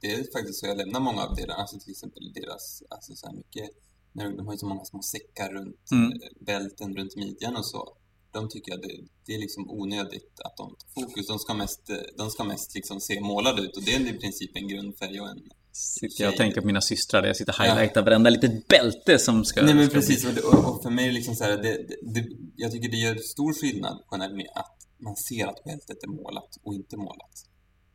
[0.00, 3.26] Det är faktiskt så jag lämnar många av deras, alltså till exempel deras, alltså så
[3.26, 3.70] här mycket,
[4.12, 6.12] när de har ju så många små säckar runt mm.
[6.40, 7.97] bälten, runt midjan och så
[8.32, 8.88] de tycker att det,
[9.26, 11.26] det, är liksom onödigt att de tar fokus.
[11.26, 14.50] De ska mest, de ska mest liksom se målade ut och det är i princip
[14.54, 17.64] en grundfärg och en Sitter jag och tänker på mina systrar där jag sitter och
[17.64, 18.04] highlightar ja.
[18.04, 19.62] varenda litet bälte som ska...
[19.62, 22.88] Nej men precis, och, och, för mig är liksom så här, det, det, jag tycker
[22.88, 26.74] det gör stor skillnad på en armé att man ser att bältet är målat och
[26.74, 27.34] inte målat.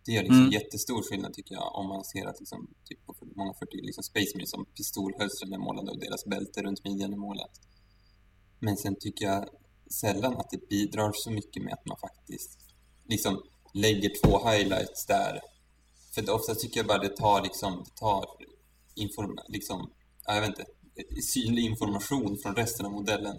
[0.05, 0.51] Det gör liksom mm.
[0.51, 4.45] jättestor skillnad tycker jag om man ser att liksom, typ på många 40 liksom Space
[4.45, 7.51] som pistolhölstren är målade och deras bälte runt midjan är målat.
[8.59, 9.49] Men sen tycker jag
[9.99, 12.59] sällan att det bidrar så mycket med att man faktiskt
[13.09, 15.39] liksom lägger två highlights där.
[16.15, 18.25] För ofta tycker jag bara det tar liksom, det tar
[18.95, 19.91] inform liksom,
[20.25, 20.65] jag vet inte,
[21.21, 23.35] synlig information från resten av modellen.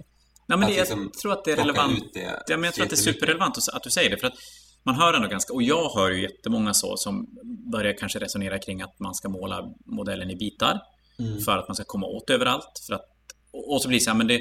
[0.47, 2.15] Nej, men det, liksom jag tror att det är relevant.
[2.15, 4.19] Det ja, men jag tror att det är superrelevant att du säger det.
[4.19, 4.35] För att
[4.83, 7.27] man hör ändå ganska, och jag hör ju jättemånga så som
[7.73, 10.81] börjar kanske resonera kring att man ska måla modellen i bitar.
[11.19, 11.41] Mm.
[11.41, 12.83] För att man ska komma åt överallt.
[12.87, 13.05] För att,
[13.53, 14.41] och så blir det så här, men det,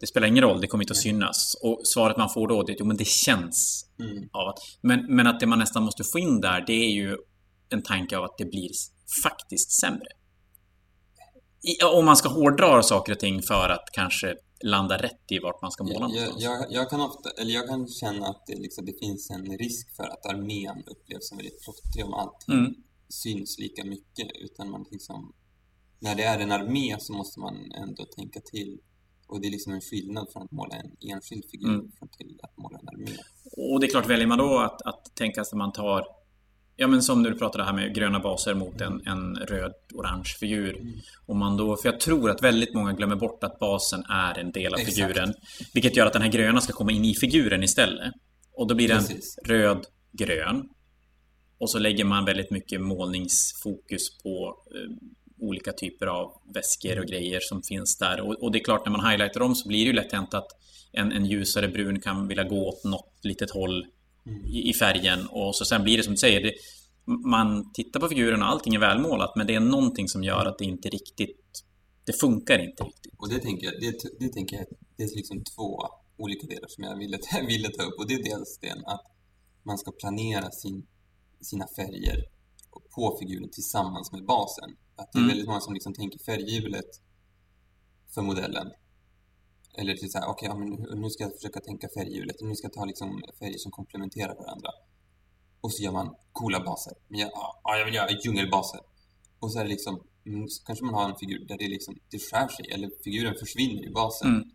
[0.00, 1.56] det spelar ingen roll, det kommer inte att synas.
[1.62, 3.86] Och svaret man får då, det är jo men det känns.
[3.98, 4.28] Mm.
[4.32, 7.16] Av att, men, men att det man nästan måste få in där, det är ju
[7.68, 8.70] en tanke av att det blir
[9.22, 10.08] faktiskt sämre.
[11.62, 14.34] I, om man ska hårdra saker och ting för att kanske
[14.64, 17.66] landa rätt i vart man ska måla jag, jag, jag, jag, kan ofta, eller jag
[17.68, 21.62] kan känna att det, liksom, det finns en risk för att armén upplevs som väldigt
[21.64, 22.74] plottrig om allting mm.
[23.08, 24.28] syns lika mycket.
[24.44, 25.34] Utan man liksom,
[25.98, 28.80] när det är en armé så måste man ändå tänka till
[29.30, 31.90] och det är liksom en skillnad från att måla en enskild figur mm.
[32.18, 33.16] till att måla en armé.
[33.56, 36.04] Och det är klart, väljer man då att, att tänka sig att man tar
[36.80, 40.76] Ja men som du pratade här med gröna baser mot en, en röd-orange figur.
[40.76, 40.92] Mm.
[41.26, 44.52] Om man då, för jag tror att väldigt många glömmer bort att basen är en
[44.52, 44.96] del av Exakt.
[44.96, 45.34] figuren.
[45.74, 48.14] Vilket gör att den här gröna ska komma in i figuren istället.
[48.52, 49.02] Och då blir den
[49.44, 50.68] röd-grön.
[51.58, 54.90] Och så lägger man väldigt mycket målningsfokus på eh,
[55.40, 57.06] olika typer av väskor och mm.
[57.06, 58.20] grejer som finns där.
[58.20, 60.34] Och, och, det är klart, när man highlightar dem så blir det ju lätt hänt
[60.34, 60.48] att
[60.92, 63.86] en, en ljusare brun kan vilja gå åt något litet håll
[64.26, 64.46] mm.
[64.46, 65.26] i, i, färgen.
[65.26, 66.52] Och så sen blir det som du säger, det,
[67.04, 70.58] man tittar på figuren och allting är välmålat, men det är någonting som gör att
[70.58, 71.64] det inte riktigt
[72.04, 73.14] det funkar inte riktigt.
[73.18, 76.84] Och det tänker jag, det, det tänker jag, det är liksom två olika delar som
[76.84, 77.98] jag ville, ville ta upp.
[77.98, 79.06] Och det är dels den att
[79.62, 80.86] man ska planera sin,
[81.40, 82.24] sina färger
[82.94, 84.76] på figuren tillsammans med basen.
[85.00, 85.28] Att det är mm.
[85.28, 86.90] väldigt många som liksom tänker färghjulet
[88.14, 88.72] för modellen.
[89.78, 92.36] Eller till så här, okej, okay, ja, nu ska jag försöka tänka färghjulet.
[92.40, 94.70] Nu ska jag ta liksom färger som komplementerar varandra.
[95.60, 96.92] Och så gör man coola baser.
[97.08, 97.30] Men jag,
[97.64, 98.80] ja, jag vill göra djungelbaser.
[99.38, 101.98] Och så är det liksom, mm, så kanske man har en figur där det liksom,
[102.10, 102.70] det skär sig.
[102.70, 104.28] Eller figuren försvinner i basen.
[104.28, 104.50] Mm.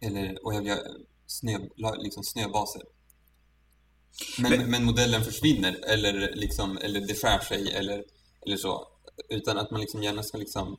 [0.00, 0.80] Eller, och jag vill göra
[1.26, 1.58] snö,
[1.98, 2.82] liksom snöbaser.
[4.38, 8.04] Men, men, men, modellen försvinner eller, liksom, eller det skär sig eller,
[8.46, 8.88] eller så.
[9.28, 10.76] Utan att man liksom gärna ska liksom,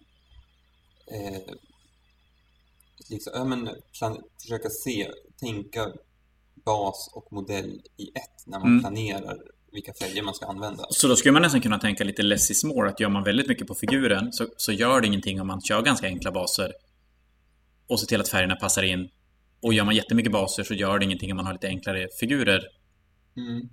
[1.08, 1.42] eh,
[3.10, 5.92] liksom ja, men, plan, försöka se, tänka
[6.66, 8.82] bas och modell i ett när man mm.
[8.82, 9.38] planerar
[9.72, 10.86] vilka färger man ska använda.
[10.90, 13.48] Så då skulle man nästan kunna tänka lite less is more, att gör man väldigt
[13.48, 16.74] mycket på figuren så, så gör det ingenting om man kör ganska enkla baser
[17.88, 19.10] och ser till att färgerna passar in.
[19.62, 22.68] Och gör man jättemycket baser så gör det ingenting om man har lite enklare figurer.
[23.38, 23.70] Mm.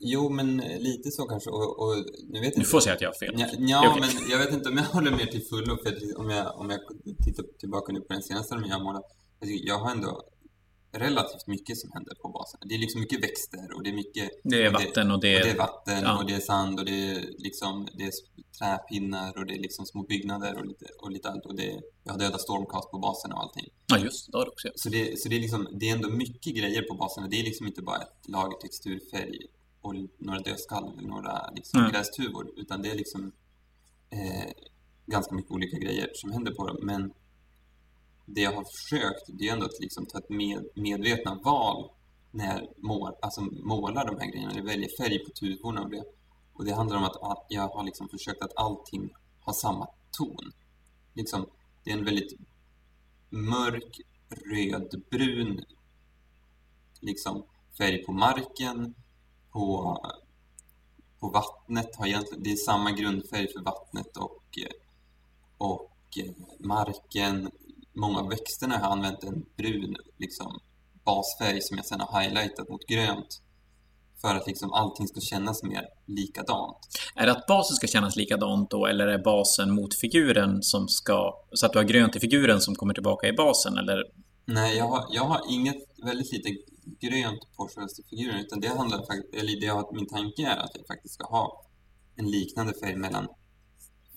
[0.00, 1.50] Jo, men lite så kanske.
[1.50, 3.34] Och, och nu vet du får säga att jag har fel.
[3.38, 4.00] Ja, ja okay.
[4.00, 5.76] men jag vet inte om jag håller med till fullo.
[5.76, 6.80] För om jag, om jag
[7.24, 9.04] tittar tillbaka nu på den senaste armén jag målat.
[9.40, 10.22] Alltså jag har ändå
[10.92, 12.60] relativt mycket som händer på basen.
[12.64, 14.30] Det är liksom mycket växter och det är mycket...
[14.44, 15.40] Det är vatten och det är...
[15.40, 16.18] Och det är vatten ja.
[16.18, 18.12] och det är sand och det är liksom det är
[18.58, 21.46] träpinnar och det är liksom små byggnader och lite, och lite allt.
[21.46, 23.66] Och det är, jag har döda stormcast på basen och allting.
[23.86, 24.38] Ja, just det.
[24.38, 24.68] också.
[24.74, 27.30] Så, det, så det, är liksom, det är ändå mycket grejer på basen.
[27.30, 29.38] Det är liksom inte bara ett lager texturfärg
[29.88, 31.92] och några dödskall eller några liksom mm.
[31.92, 32.50] grästuvor.
[32.56, 33.32] Utan det är liksom
[34.10, 34.52] eh,
[35.06, 36.76] ganska mycket olika grejer som händer på dem.
[36.82, 37.12] Men
[38.26, 41.90] det jag har försökt, det är ändå att liksom ta ett med, medvetna val
[42.30, 46.04] när mål, alltså målar de här grejerna, eller väljer färg på tuvorna och det.
[46.52, 50.52] Och det handlar om att jag har liksom försökt att allting har samma ton.
[51.14, 51.46] Liksom,
[51.84, 52.32] det är en väldigt
[53.30, 55.64] mörk, rödbrun
[57.00, 57.44] liksom,
[57.78, 58.94] färg på marken,
[59.52, 59.98] på,
[61.20, 61.96] på vattnet.
[61.96, 64.58] Har egentligen, det är samma grundfärg för vattnet och,
[65.58, 66.18] och
[66.58, 67.50] marken
[67.98, 70.60] många av växterna har använt en brun liksom,
[71.04, 73.42] basfärg som jag sen har highlightat mot grönt
[74.20, 76.78] för att liksom allting ska kännas mer likadant.
[77.14, 81.34] Är det att basen ska kännas likadant då, eller är basen mot figuren som ska...
[81.52, 84.02] Så att du har grönt i figuren som kommer tillbaka i basen, eller?
[84.44, 86.48] Nej, jag har, jag har inget, väldigt lite
[87.00, 87.68] grönt på
[88.10, 91.26] figuren, utan det handlar faktiskt, eller det har, min tanke är att jag faktiskt ska
[91.26, 91.64] ha
[92.16, 93.28] en liknande färg mellan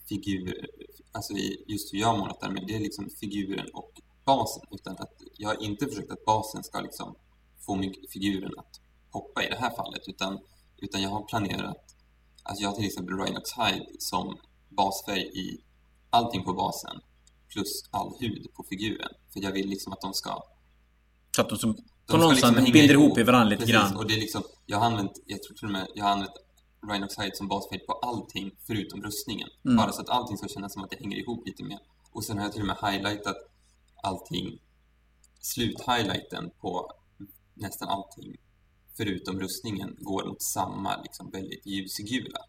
[0.09, 0.67] figur,
[1.11, 1.33] alltså
[1.67, 3.91] just hur jag målat där, men det är liksom figuren och
[4.25, 4.63] basen.
[4.71, 7.15] Utan att jag har inte försökt att basen ska liksom
[7.65, 7.81] få
[8.13, 8.81] figuren att
[9.11, 10.39] hoppa i det här fallet, utan,
[10.77, 11.95] utan jag har planerat,
[12.43, 14.37] alltså jag har till exempel Rhinox Hide som
[14.69, 15.63] basfärg i
[16.09, 17.01] allting på basen
[17.53, 19.09] plus all hud på figuren.
[19.33, 20.43] För jag vill liksom att de ska...
[21.35, 21.75] Så att de som
[22.07, 23.95] på någonstans liksom binder ihop i varandra lite grann.
[23.95, 26.31] och det är liksom, jag har använt, jag tror till och med, jag har använt
[26.91, 29.49] Rhinoxide som basfärg på allting förutom rustningen.
[29.65, 29.77] Mm.
[29.77, 31.79] Bara så att allting ska kännas som att det hänger ihop lite mer.
[32.11, 33.35] Och sen har jag till och med highlightat
[34.03, 34.59] allting,
[35.39, 36.91] sluthighlighten på
[37.53, 38.37] nästan allting
[38.97, 42.39] förutom rustningen går mot samma liksom väldigt ljusgula.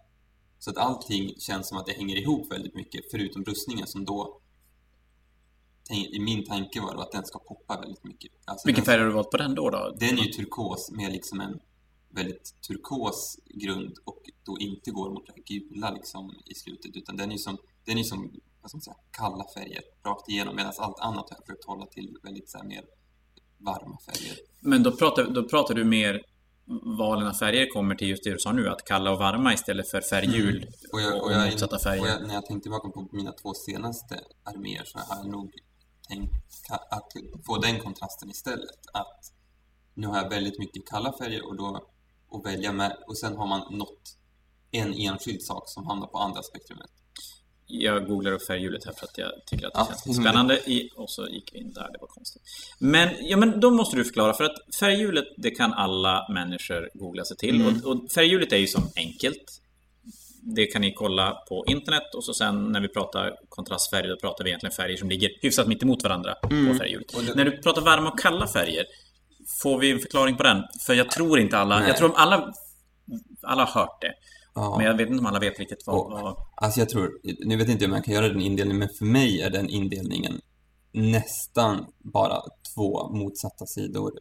[0.58, 4.40] Så att allting känns som att det hänger ihop väldigt mycket förutom rustningen som då
[5.96, 8.32] i min tanke var då att den ska poppa väldigt mycket.
[8.44, 9.70] Alltså Vilken färg har du valt på den då?
[9.70, 9.96] då?
[10.00, 11.60] Den är ju turkos med liksom en
[12.10, 17.32] väldigt turkos grund och då inte går mot det gula liksom i slutet utan den
[17.32, 18.30] är som, den är som
[18.62, 21.86] vad ska man säga, kalla färger rakt igenom medan allt annat har jag försökt hålla
[21.86, 22.84] till väldigt så här, mer
[23.58, 24.36] varma färger.
[24.60, 26.22] Men då pratar, då pratar du mer
[26.98, 29.90] valen av färger kommer till just det du sa nu, att kalla och varma istället
[29.90, 30.68] för färghjul mm.
[30.92, 32.02] och, jag, och, och jag, motsatta färger.
[32.02, 35.52] Och jag, när jag tänkte tillbaka på mina två senaste arméer så har jag nog
[36.90, 37.12] att
[37.46, 38.80] få den kontrasten istället.
[38.92, 39.32] Att
[39.94, 41.88] nu har jag väldigt mycket kalla färger och då
[42.28, 44.16] och välja med och sen har man nått
[44.70, 46.90] en enskild sak som hamnar på andra spektrumet.
[47.66, 50.70] Jag googlar upp färghjulet här för att jag tycker att det ja, känns spännande.
[50.70, 52.42] I, och så gick vi in där, det var konstigt.
[52.78, 57.24] Men, ja, men då måste du förklara, för att färghjulet, det kan alla människor googla
[57.24, 57.60] sig till.
[57.60, 57.76] Mm.
[57.76, 59.61] Och, och färghjulet är ju som enkelt.
[60.44, 64.44] Det kan ni kolla på internet och så sen när vi pratar kontrastfärger, då pratar
[64.44, 66.72] vi egentligen färger som ligger hyfsat mitt emot varandra mm.
[66.72, 67.06] på färghjulet.
[67.26, 67.34] Det...
[67.34, 68.84] När du pratar varma och kalla färger,
[69.46, 70.62] Får vi en förklaring på den?
[70.86, 71.78] För jag tror inte alla...
[71.78, 71.88] Nej.
[71.88, 72.52] Jag tror alla...
[73.42, 74.14] Alla har hört det.
[74.54, 74.76] Ja.
[74.76, 76.36] Men jag vet inte om alla vet riktigt vad, och, vad...
[76.56, 77.20] Alltså jag tror...
[77.44, 80.40] Nu vet inte om man kan göra den indelningen, men för mig är den indelningen
[80.92, 82.42] nästan bara
[82.74, 84.12] två motsatta sidor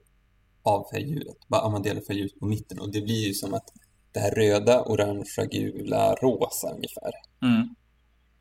[0.64, 1.38] av färgdjuret.
[1.48, 2.80] Bara om man delar färgdjuret på mitten.
[2.80, 3.70] Och det blir ju som att
[4.12, 7.76] det här röda, orangea, gula, rosa ungefär mm.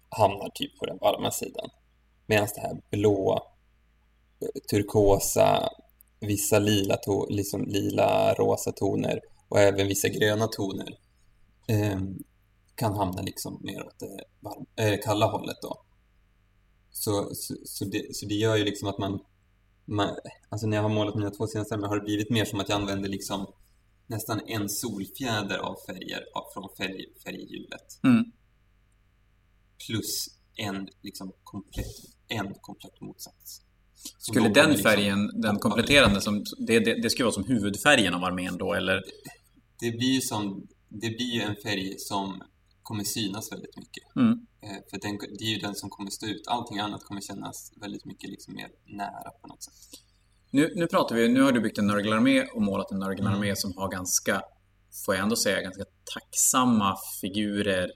[0.08, 1.70] hamnar typ på den varma sidan.
[2.26, 3.38] Medan det här blå,
[4.70, 5.68] turkosa,
[6.20, 10.98] vissa lila, liksom lila rosa toner och även vissa gröna toner
[11.68, 12.00] eh,
[12.74, 15.82] kan hamna liksom mer åt det varm, äh, kalla hållet då.
[16.90, 19.20] Så, så, så, det, så det gör ju liksom att man,
[19.84, 20.16] man
[20.48, 22.80] alltså när jag har målat mina två senaste har det blivit mer som att jag
[22.80, 23.46] använder liksom
[24.10, 27.88] nästan en solfjäder av färger från färg, färghjulet.
[28.04, 28.24] Mm.
[29.86, 31.96] Plus en liksom komplett,
[32.28, 33.62] en komplett motsats.
[34.18, 38.24] Skulle den färgen, liksom, den kompletterande, som, det, det, det skulle vara som huvudfärgen av
[38.24, 39.02] armén då, eller?
[39.80, 42.42] Det blir ju som, det blir en färg som
[42.82, 44.16] kommer synas väldigt mycket.
[44.16, 44.46] Mm.
[44.62, 46.46] Eh, för den, det är ju den som kommer stå ut.
[46.46, 50.00] Allting annat kommer kännas väldigt mycket liksom mer nära på något sätt.
[50.50, 53.56] Nu, nu pratar vi, nu har du byggt en Nurgle-armé och målat en Nurgle-armé mm.
[53.56, 54.42] som har ganska,
[55.06, 55.84] får jag ändå säga, ganska
[56.14, 57.90] tacksamma figurer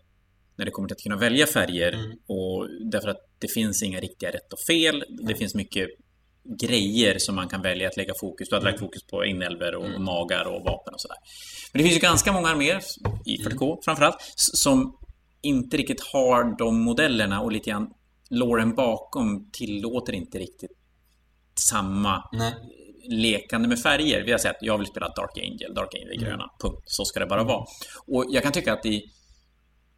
[0.56, 1.92] när det kommer till att kunna välja färger.
[1.92, 2.10] Mm.
[2.26, 5.04] Och därför att det finns inga riktiga rätt och fel.
[5.08, 5.36] Det mm.
[5.36, 5.88] finns mycket
[6.60, 8.56] grejer som man kan välja att lägga fokus på.
[8.56, 8.86] Att lägga mm.
[8.86, 10.04] fokus på inälvor och, mm.
[10.04, 11.16] magar och vapen och sådär.
[11.72, 12.80] Men det finns ju ganska många arméer,
[13.24, 13.78] i 40K mm.
[13.84, 14.98] framförallt, som
[15.42, 17.90] inte riktigt har de modellerna och lite grann
[18.30, 20.70] låren bakom tillåter inte riktigt
[21.58, 22.54] samma Nej.
[23.08, 24.24] lekande med färger.
[24.24, 26.24] Vi har sett, jag vill spela Dark Angel, Dark Angel är mm.
[26.24, 26.82] gröna, punkt.
[26.86, 27.64] Så ska det bara vara.
[28.06, 29.02] Och jag kan tycka att i,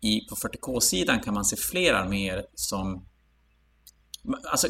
[0.00, 3.06] i på 40K-sidan kan man se fler arméer som
[4.44, 4.68] Alltså,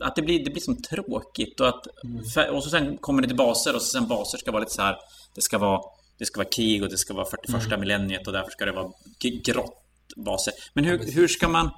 [0.00, 1.86] att det blir, det blir som tråkigt och att...
[2.04, 2.54] Mm.
[2.54, 4.82] Och så sen kommer det till baser och så sen baser ska vara lite så
[4.82, 4.96] här...
[5.34, 5.80] Det ska vara,
[6.18, 7.80] det ska vara krig och det ska vara 41 mm.
[7.80, 8.92] millenniet och därför ska det vara
[9.44, 9.82] grått
[10.16, 10.52] baser.
[10.74, 11.70] Men hur, hur ska man...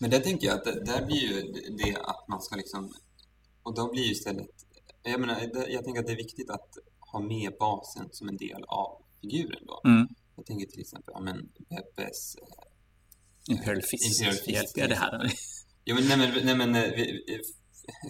[0.00, 2.92] Men det tänker jag att det, där blir ju det att man ska liksom...
[3.62, 4.50] Och då blir ju istället...
[5.02, 5.36] Jag menar,
[5.68, 6.68] jag tänker att det är viktigt att
[7.12, 9.90] ha med basen som en del av figuren då.
[9.90, 10.08] Mm.
[10.36, 12.36] Jag tänker till exempel, ja men Peppes...
[12.36, 14.20] Eh, Imperial Fist.
[14.20, 14.76] Imperial Fist.
[14.76, 15.32] Hjälper det här?
[15.84, 17.24] Ja, men, nej, men, nej, men eh, vi,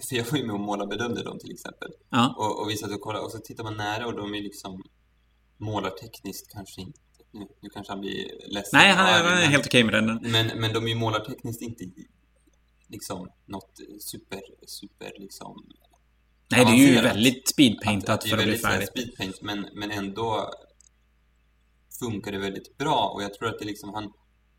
[0.09, 1.89] för jag var ju med och målarbedömde dem till exempel.
[2.09, 2.35] Ja.
[2.37, 4.83] Och, och vi satt och kollade och så tittar man nära och de är liksom
[5.57, 6.99] målartekniskt kanske inte
[7.33, 8.79] nu, nu kanske han blir ledsen.
[8.79, 10.19] Nej, han är, han är helt okej med den.
[10.21, 11.83] Men, men de är ju målartekniskt inte
[12.91, 15.65] liksom något super, super liksom
[16.51, 18.89] Nej, det är ju väldigt speedpaintat för att bli färdigt.
[18.89, 20.49] speedpaint, men, men ändå
[21.99, 24.13] funkar det väldigt bra och jag tror att det liksom han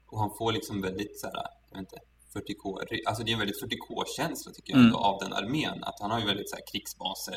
[0.06, 1.98] och han får liksom väldigt så här, jag vet inte,
[2.34, 4.94] 40K, alltså det är en väldigt 40K-känsla tycker jag mm.
[4.94, 5.84] av den armén.
[5.84, 7.36] Att han har ju väldigt så här krigsbaser.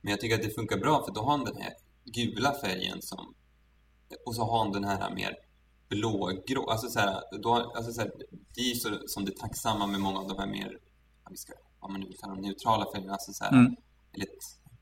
[0.00, 1.72] Men jag tycker att det funkar bra för då har han den här
[2.04, 3.34] gula färgen som
[4.26, 5.36] och så har han den här mer
[5.88, 8.12] blågrå, alltså så här, då, alltså så här,
[8.54, 10.78] det är ju så som det tacksamma med många av de här mer,
[11.24, 13.76] vad, ska, vad man nu vill kalla dem, neutrala färgerna, alltså så här, mm.
[14.12, 14.26] eller,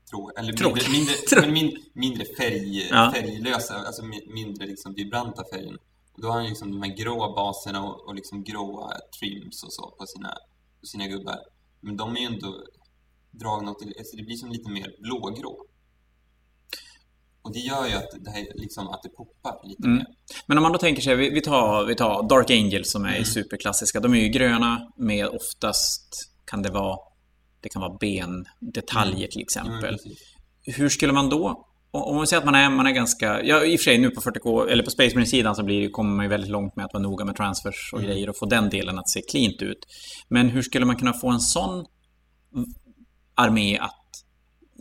[0.09, 3.11] tro, eller mindre, mindre, mindre, mindre färg, ja.
[3.15, 5.77] färglösa, alltså mindre liksom vibranta färger.
[6.13, 9.73] Och då har han liksom de här gråa baserna och, och liksom gråa trims och
[9.73, 10.37] så på sina,
[10.79, 11.39] på sina gubbar.
[11.79, 12.63] Men de är ju ändå
[13.31, 15.65] dragna åt, alltså det blir som lite mer blågrå.
[17.45, 19.97] Och det gör ju att det, här, liksom, att det poppar lite mm.
[19.97, 20.05] mer.
[20.47, 23.09] Men om man då tänker sig, vi, vi, tar, vi tar Dark Angel som är
[23.09, 23.25] mm.
[23.25, 23.99] superklassiska.
[23.99, 26.97] De är ju gröna med oftast kan det vara
[27.61, 29.29] det kan vara bendetaljer mm.
[29.29, 29.97] till exempel.
[30.65, 33.43] Hur skulle man då om man säger att man är, man är ganska...
[33.43, 36.15] Ja, i och för sig nu på 40K, eller på Space Marine-sidan så blir, kommer
[36.15, 38.11] man ju väldigt långt med att vara noga med transfers och mm.
[38.11, 39.77] grejer och få den delen att se cleant ut.
[40.29, 41.85] Men hur skulle man kunna få en sån
[43.35, 44.05] armé att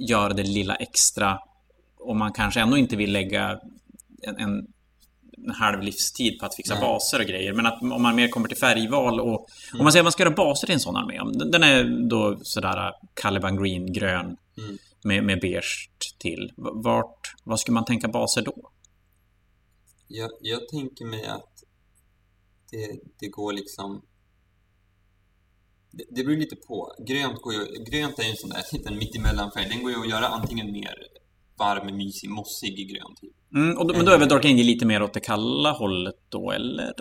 [0.09, 1.39] göra det lilla extra
[2.05, 3.61] om man kanske ändå inte vill lägga
[4.23, 4.67] en, en,
[5.55, 6.83] halv livstid på att fixa Nej.
[6.83, 7.53] baser och grejer.
[7.53, 9.81] Men att om man mer kommer till färgval och mm.
[9.81, 11.49] om man säger att man ska göra baser till en sån armé.
[11.51, 14.79] Den är då sådär Caliban Green, grön mm.
[15.05, 16.53] med, med beige till.
[16.57, 18.71] Vart, vad skulle man tänka baser då?
[20.09, 21.65] Jag, jag tänker mig att
[22.71, 24.03] det, det går liksom
[25.91, 26.95] det, det beror lite på.
[27.07, 29.69] Grönt, går ju, grönt är ju en sån där liten mittemellanfärg.
[29.69, 30.95] Den går ju att göra antingen mer
[31.59, 33.33] varm, mysig, mossig grön typ.
[33.55, 36.21] Mm, och då, men då är väl Dark Angel lite mer åt det kalla hållet
[36.29, 36.93] då, eller?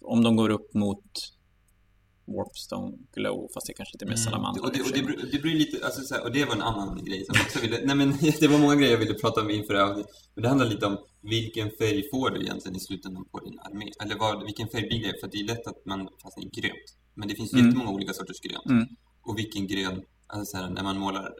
[0.00, 1.04] Om de går upp mot
[2.36, 4.24] Warpstone Glow, fast det är kanske lite mer mm.
[4.24, 4.64] salamander.
[4.64, 7.04] Och det, och det, det blir lite, alltså så här, och det var en annan
[7.04, 8.08] grej som jag också ville, nej men
[8.40, 9.94] det var många grejer jag ville prata om inför det här
[10.34, 13.86] Men det handlar lite om vilken färg får du egentligen i slutändan på din armé?
[14.02, 15.20] Eller vad, vilken färg blir det?
[15.20, 16.88] För det är lätt att man fastnar i grönt.
[17.14, 17.66] Men det finns mm.
[17.66, 18.66] jättemånga olika sorters grönt.
[18.66, 18.86] Mm.
[19.22, 21.34] Och vilken grön, alltså så här, när man målar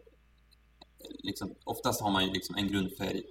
[1.19, 3.23] liksom, oftast har man ju liksom en grundfärg,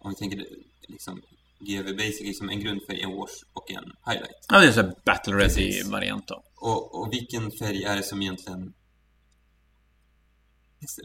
[0.00, 0.46] om vi tänker
[0.88, 1.22] liksom
[1.58, 4.46] GV Basic, liksom en grundfärg, en wash och en highlight.
[4.48, 6.42] Ja, det är så battle ready-variant då.
[6.56, 8.72] Och, och vilken färg är det som egentligen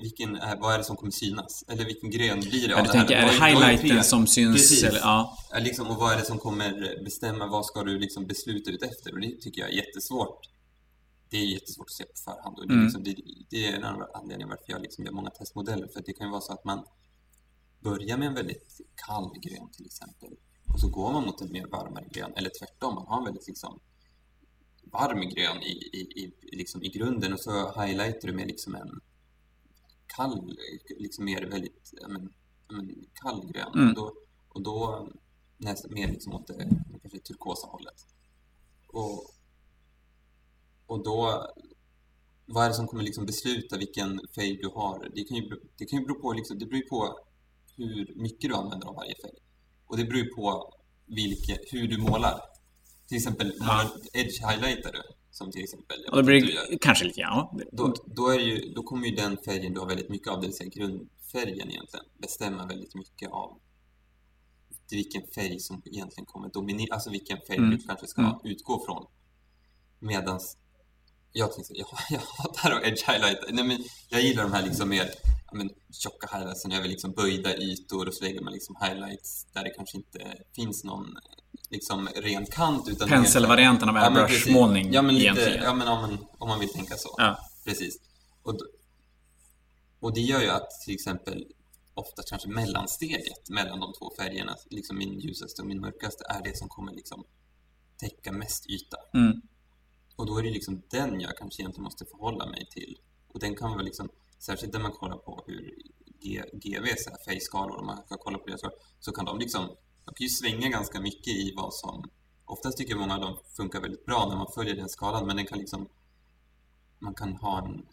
[0.01, 1.63] vilken vad är det som kommer synas?
[1.67, 4.55] Eller vilken grön blir det ja, du tänker, är det highlighten som syns?
[4.55, 4.83] Precis.
[4.83, 5.37] Eller, ja.
[5.59, 9.13] Liksom, och vad är det som kommer bestämma, vad ska du liksom besluta ut efter?
[9.13, 10.39] Och det tycker jag är jättesvårt
[11.29, 12.59] det är jättesvårt att se på förhand.
[12.59, 12.85] Och det, är mm.
[12.85, 13.15] liksom, det,
[13.49, 15.87] det är en av anledningarna varför jag liksom gör många testmodeller.
[15.87, 16.85] För det kan ju vara så att man
[17.79, 20.29] börjar med en väldigt kall grön till exempel.
[20.73, 22.33] Och så går man mot en mer varmare grön.
[22.35, 23.79] Eller tvärtom, man har en väldigt liksom,
[24.83, 28.99] varm grön i, i, i, liksom i grunden och så highlightar du med liksom en
[30.07, 30.57] kall,
[30.97, 32.33] liksom mer väldigt men,
[32.69, 33.73] men, kall grön.
[33.73, 33.89] Mm.
[33.89, 34.13] Och då,
[34.49, 35.09] och då
[35.57, 36.69] nästan mer liksom åt det
[37.01, 38.05] kanske turkosa hållet.
[38.87, 39.38] Och,
[40.89, 41.47] och då,
[42.45, 45.09] vad är det som kommer liksom besluta vilken färg du har?
[45.15, 47.19] Det kan ju, det kan ju bero på, liksom, det beror på
[47.77, 49.39] hur mycket du använder av varje färg.
[49.87, 50.73] Och det beror på
[51.05, 52.39] vilke, hur du målar.
[53.07, 53.91] Till exempel, ja.
[54.13, 55.97] edge highlightar du, som till exempel...
[56.05, 57.57] Ja, då blir det kanske lite, ja.
[57.71, 60.55] Då, då, ju, då kommer ju den färgen du har väldigt mycket av, det vill
[60.55, 63.59] säga grundfärgen egentligen, bestämma väldigt mycket av
[64.91, 67.69] vilken färg som egentligen kommer dominera, alltså vilken färg mm.
[67.69, 68.35] du kanske ska mm.
[68.43, 69.05] utgå från.
[69.99, 70.57] Medans
[71.31, 73.39] jag, tänkte, jag, jag hatar att edge highlight.
[73.49, 75.09] Nej, men jag gillar de här liksom mer
[75.51, 79.69] men, tjocka highlightsen över liksom böjda ytor och så lägger man liksom highlights där det
[79.69, 81.17] kanske inte finns någon
[81.69, 82.87] liksom ren kant.
[82.87, 86.95] Utan Penselvarianten av airbrush-målning ja, men lite, ja, men om man, om man vill tänka
[86.97, 87.15] så.
[87.17, 87.37] Ja.
[87.65, 87.97] Precis.
[88.43, 88.57] Och,
[89.99, 91.45] och det gör ju att till exempel
[91.93, 96.57] ofta kanske mellansteget mellan de två färgerna, liksom min ljusaste och min mörkaste, är det
[96.57, 97.23] som kommer liksom
[97.97, 98.97] täcka mest yta.
[99.13, 99.41] Mm.
[100.19, 102.97] Och då är det liksom den jag kanske egentligen måste förhålla mig till.
[103.27, 104.09] Och den kan väl liksom,
[104.39, 105.75] särskilt när man kollar på hur
[106.21, 109.67] G, GVs färgskalor, om man ska kolla på det så, så kan de liksom,
[110.05, 112.09] de kan ju svänga ganska mycket i vad som,
[112.45, 115.45] oftast tycker många av dem funkar väldigt bra när man följer den skalan, men den
[115.45, 115.89] kan liksom,
[116.99, 117.85] man kan ha en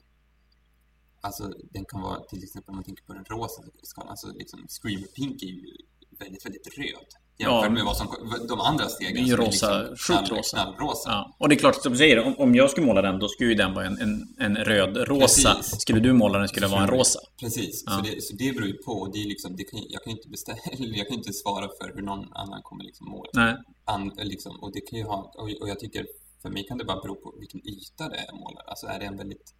[1.20, 4.66] Alltså den kan vara till exempel om man tänker på den rosa skalan, alltså liksom
[4.68, 5.76] Screamer Pink är ju
[6.20, 7.08] väldigt, väldigt röd.
[7.38, 8.06] Jämfört ja, med vad som,
[8.48, 9.14] de andra stegen.
[9.14, 10.56] Det är ju rosa, liksom sjukt rosa.
[10.56, 11.10] Knallrosa.
[11.10, 11.36] Ja.
[11.38, 13.50] Och det är klart, som du säger, om, om jag skulle måla den då skulle
[13.50, 15.62] ju den vara en, en, en röd-rosa.
[15.62, 17.20] Skulle du måla den skulle den vara en rosa.
[17.40, 17.92] Precis, ja.
[17.92, 19.10] så, det, så det beror ju på.
[19.12, 20.58] Det är liksom, det kan, jag kan inte beställa,
[21.00, 23.30] jag kan inte svara för hur någon annan kommer liksom måla.
[23.32, 23.54] Nej.
[23.84, 26.06] An, liksom, och det kan ju ha, och, och jag tycker,
[26.42, 28.62] för mig kan det bara bero på vilken yta det är jag målar.
[28.66, 29.54] Alltså är det en väldigt,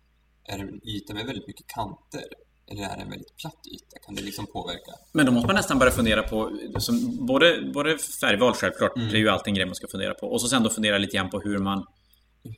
[0.44, 2.26] är det en yta med väldigt mycket kanter
[2.70, 3.98] eller är det en väldigt platt yta?
[4.06, 4.92] Kan det liksom påverka?
[5.12, 9.08] Men då måste man nästan börja fundera på, som både, både färgval självklart, mm.
[9.08, 10.26] det är ju alltid en grej man ska fundera på.
[10.26, 11.84] Och så sen då fundera lite grann på hur man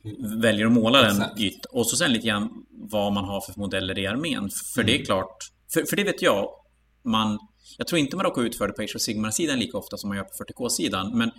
[0.05, 0.41] mm.
[0.41, 1.71] väljer att måla den ytan.
[1.71, 4.49] Och så sen lite grann vad man har för modeller i armén.
[4.73, 4.87] För mm.
[4.87, 5.05] det är mm.
[5.05, 5.37] klart,
[5.73, 6.49] för, för det vet jag,
[7.03, 7.39] man,
[7.77, 10.07] jag tror inte man råkar ut för det på Age of Sigmar-sidan lika ofta som
[10.07, 11.17] man gör på 40K-sidan.
[11.17, 11.31] Men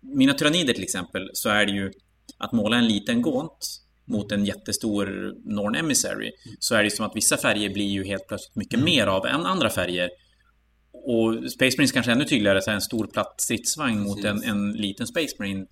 [0.00, 1.92] mina tyrannider till exempel, så är det ju
[2.38, 7.16] att måla en liten gånt mot en jättestor Norn Emissary så är det som att
[7.16, 8.84] vissa färger blir ju helt plötsligt mycket mm.
[8.84, 10.10] mer av än andra färger.
[10.92, 15.06] Och Space Marines kanske ännu tydligare, så en stor platt stridsvagn mot en, en liten
[15.06, 15.66] Space Marine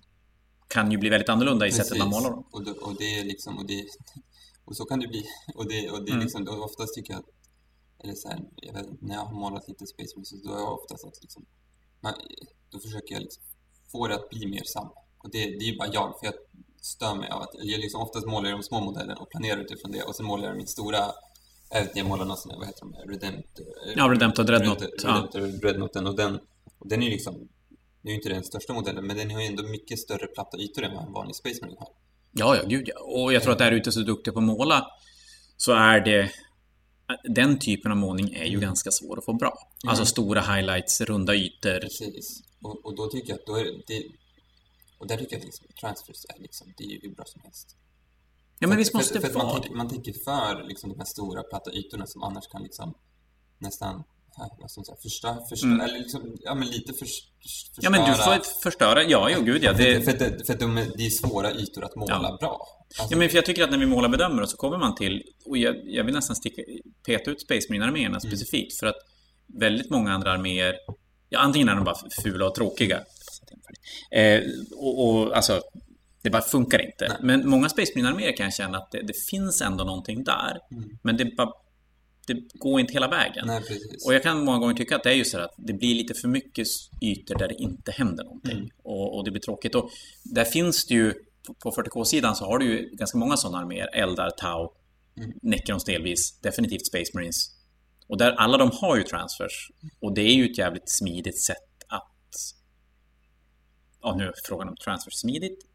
[0.67, 1.83] kan ju bli väldigt annorlunda i Precis.
[1.83, 2.47] sättet man målar dem.
[2.51, 3.85] Och, det, och det är liksom, och, det,
[4.65, 5.25] och så kan det bli.
[5.55, 6.23] Och det, och det är mm.
[6.23, 7.29] liksom, och oftast tycker jag att,
[8.03, 10.73] eller så här, jag vet, när jag har målat lite Space Marines, då är jag
[10.73, 11.45] oftast att liksom,
[12.01, 12.13] man,
[12.71, 13.43] då försöker jag liksom
[13.91, 14.91] få det att bli mer samma.
[15.17, 16.33] Och det, det är ju bara jag, för jag
[16.87, 20.01] stör mig av att jag liksom oftast målar de små modellerna och planerar utifrån det
[20.01, 21.01] och sen målar jag mitt stora
[21.93, 23.59] jag målar någon sån här, vad heter de, Redempt...
[23.95, 24.81] Ja, Redempt och Dreadnought.
[24.81, 25.41] Redempt, ja.
[25.41, 26.39] Dreadnoughten och den,
[26.79, 27.47] och den är ju liksom,
[28.01, 30.83] det är inte den största modellen, men den har ju ändå mycket större platta ytor
[30.83, 31.89] än vad en vanlig Space Marine har.
[32.31, 32.99] Ja, ja, gud ja.
[32.99, 34.87] Och jag tror att där ute så duktiga på att måla
[35.57, 36.31] så är det
[37.23, 38.61] den typen av målning är ju mm.
[38.61, 39.53] ganska svår att få bra.
[39.83, 39.89] Mm.
[39.89, 41.79] Alltså stora highlights, runda ytor.
[41.79, 42.41] Precis.
[42.61, 44.03] Och, och då tycker jag att då är det,
[44.97, 47.41] och där tycker jag att liksom, transfers är, liksom, det är ju hur bra som
[47.41, 47.77] helst.
[48.59, 51.43] Ja, men visst måste för, för, man, tänker, man tänker för liksom, de här stora
[51.43, 52.93] platta ytorna som annars kan liksom
[53.57, 54.03] nästan
[54.37, 55.85] vad ska man säga, förstöra, förstöra mm.
[55.85, 57.07] eller liksom, ja men lite för,
[57.41, 57.81] förstöra.
[57.81, 59.73] Ja men du får förstöra, ja jo gud ja.
[59.73, 60.01] Det...
[60.01, 62.37] För, för, för att de, det är svåra ytor att måla ja.
[62.39, 62.67] bra.
[62.87, 63.13] Alltså...
[63.13, 65.57] Ja men för jag tycker att när vi målar bedömare så kommer man till, och
[65.57, 66.61] jag, jag vill nästan sticka,
[67.05, 68.19] peta ut Space Marine-arméerna mm.
[68.19, 68.97] specifikt för att
[69.47, 70.75] väldigt många andra arméer,
[71.29, 73.03] ja antingen är de bara fula och tråkiga
[74.11, 74.41] Eh,
[74.75, 75.61] och, och, alltså,
[76.27, 77.07] det bara funkar inte.
[77.07, 77.17] Nej.
[77.21, 80.59] Men många Space Marine-arméer kan jag känna att det, det, finns ändå någonting där.
[80.71, 80.97] Mm.
[81.01, 81.51] Men det, bara,
[82.27, 83.43] det går inte hela vägen.
[83.47, 83.61] Nej,
[84.05, 86.13] och jag kan många gånger tycka att det är ju så att det blir lite
[86.13, 86.67] för mycket
[87.01, 88.57] ytor där det inte händer någonting.
[88.57, 88.69] Mm.
[88.83, 89.75] Och, och, det blir tråkigt.
[89.75, 89.89] Och
[90.23, 91.13] där finns det ju,
[91.63, 93.89] på 40K-sidan så har du ju ganska många sådana arméer.
[93.93, 94.73] Eldar, Tau,
[95.17, 95.31] mm.
[95.41, 97.57] Necrons delvis, definitivt Space Marines.
[98.07, 99.71] Och där alla de har ju transfers.
[99.99, 101.66] Och det är ju ett jävligt smidigt sätt
[104.07, 105.65] ja, nu är frågan om transfer smidigt.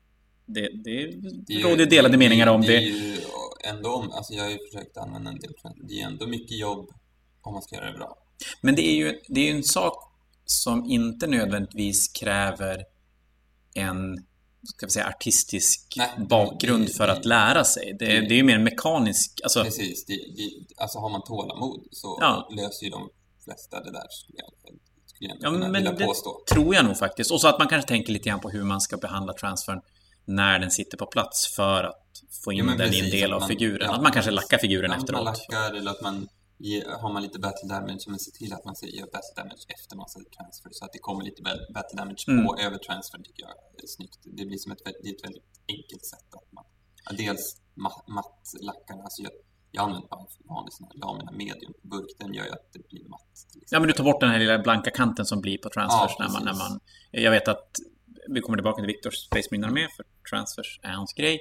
[0.47, 1.07] Det, det,
[1.47, 2.67] det råder delade meningar om det.
[2.67, 3.17] Det är ju
[3.65, 5.53] ändå, alltså jag har ju försökt använda en del
[5.83, 6.91] Det är ändå mycket jobb
[7.43, 8.17] om man ska göra det bra.
[8.61, 10.13] Men det är ju det är en sak
[10.45, 12.85] som inte nödvändigtvis kräver
[13.75, 14.27] en
[14.65, 17.97] ska vi säga, artistisk Nej, bakgrund det, för att lära sig.
[17.99, 19.41] Det, det, det är ju mer mekanisk...
[19.43, 19.65] Alltså...
[19.65, 20.05] Precis.
[20.05, 20.19] Det,
[20.77, 22.49] alltså har man tålamod så ja.
[22.57, 23.11] löser ju de
[23.45, 24.75] flesta det där, skulle jag
[25.41, 26.45] ja, men det påstå.
[26.53, 27.31] tror jag nog faktiskt.
[27.31, 29.81] Och så att man kanske tänker lite grann på hur man ska behandla transfern
[30.25, 33.41] när den sitter på plats för att få in ja, den i en del av
[33.41, 33.81] man, figuren.
[33.83, 35.25] Ja, att man kanske lackar figuren ja, efteråt.
[35.25, 36.29] Man lackar eller att man
[37.01, 40.09] har man lite battle damage, men ser till att man gör battle damage efter man
[40.09, 41.43] sätter transfer så att det kommer lite
[41.75, 42.47] battle damage mm.
[42.47, 44.19] på över transfer tycker jag är snyggt.
[44.25, 46.65] Det blir som ett, det är ett väldigt enkelt sätt att man
[47.11, 49.33] dels matt, matt lackar, alltså jag,
[49.73, 52.11] jag använder bara en vanlig sån här lamina medium burk.
[52.19, 53.21] Den gör ju att det blir matt.
[53.71, 56.25] Ja, men du tar bort den här lilla blanka kanten som blir på transfers ja,
[56.25, 56.81] när, man, när man...
[57.11, 57.69] Jag vet att
[58.29, 61.41] vi kommer tillbaka till Viktors Space Marine Armé, för transfers är hans grej.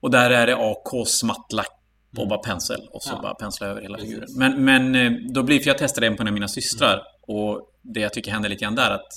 [0.00, 2.28] Och där är det AKs mattlack och mm.
[2.28, 3.22] bara pensel och så ja.
[3.22, 4.28] bara pensla över hela figuren.
[4.38, 7.04] Men, men eh, då blir för jag testade en på en av mina systrar mm.
[7.22, 9.08] och det jag tycker händer lite grann där att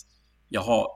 [0.50, 0.88] jag har,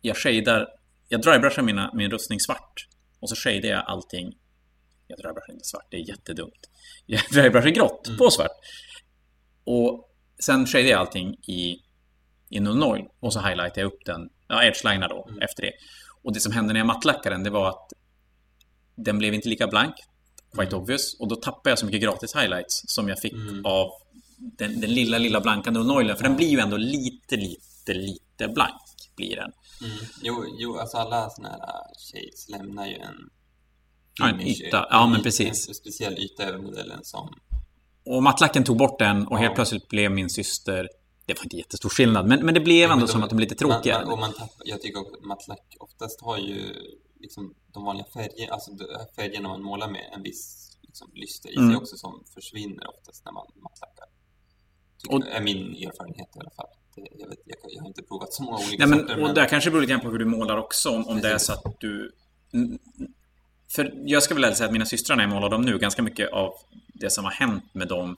[0.00, 0.68] jag shadar,
[1.08, 2.86] jag drybrushar mina, min rustning svart
[3.20, 4.32] och så shadar jag allting.
[5.10, 6.70] Jag drybrushar inte svart, det är jättedumt.
[7.06, 8.18] Jag drybrushar grått mm.
[8.18, 8.56] på svart.
[9.64, 10.08] Och
[10.44, 11.76] sen shadar jag allting i,
[12.48, 15.42] i null och så highlightar jag upp den, ja, edgelinar då mm.
[15.42, 15.72] efter det.
[16.22, 17.92] Och det som hände när jag mattlackade den, det var att
[18.94, 19.94] den blev inte lika blank,
[20.54, 20.82] quite mm.
[20.82, 23.66] obvious, och då tappade jag så mycket gratis highlights som jag fick mm.
[23.66, 23.90] av
[24.36, 28.82] den, den, lilla, lilla blanka null för den blir ju ändå lite, lite, lite blank,
[29.16, 29.52] blir den.
[29.82, 29.96] Mm.
[30.22, 31.82] Jo, jo, alltså alla sådana här
[32.12, 33.30] shades lämnar ju en
[34.28, 34.86] en yta.
[34.90, 35.68] Ja, men precis.
[35.68, 37.28] En speciell yta över modellen som...
[38.04, 39.40] Och mattlacken tog bort den och ja.
[39.40, 40.88] helt plötsligt blev min syster
[41.26, 43.36] det var inte jättestor skillnad, men, men det blev ja, ändå de, som att de
[43.36, 43.98] blev lite tråkiga.
[43.98, 46.74] Man, man, och man tappar, jag tycker att mattlack oftast har ju
[47.20, 48.70] liksom de vanliga färger, alltså
[49.16, 51.76] färgerna man målar med en viss liksom, lyster i sig mm.
[51.76, 54.06] också som försvinner oftast när man mattlackar.
[55.08, 56.66] Och, är min erfarenhet i alla fall.
[56.94, 59.16] Jag, vet, jag, jag, har inte provat så många olika nej, men, sorter.
[59.16, 59.34] Och men...
[59.34, 61.52] där kanske beror lite grann på hur du målar också, om, om det är så
[61.52, 62.12] att du...
[63.74, 66.32] För jag ska väl säga att mina systrar när jag målar dem nu, ganska mycket
[66.32, 66.52] av
[66.94, 68.16] det som har hänt med dem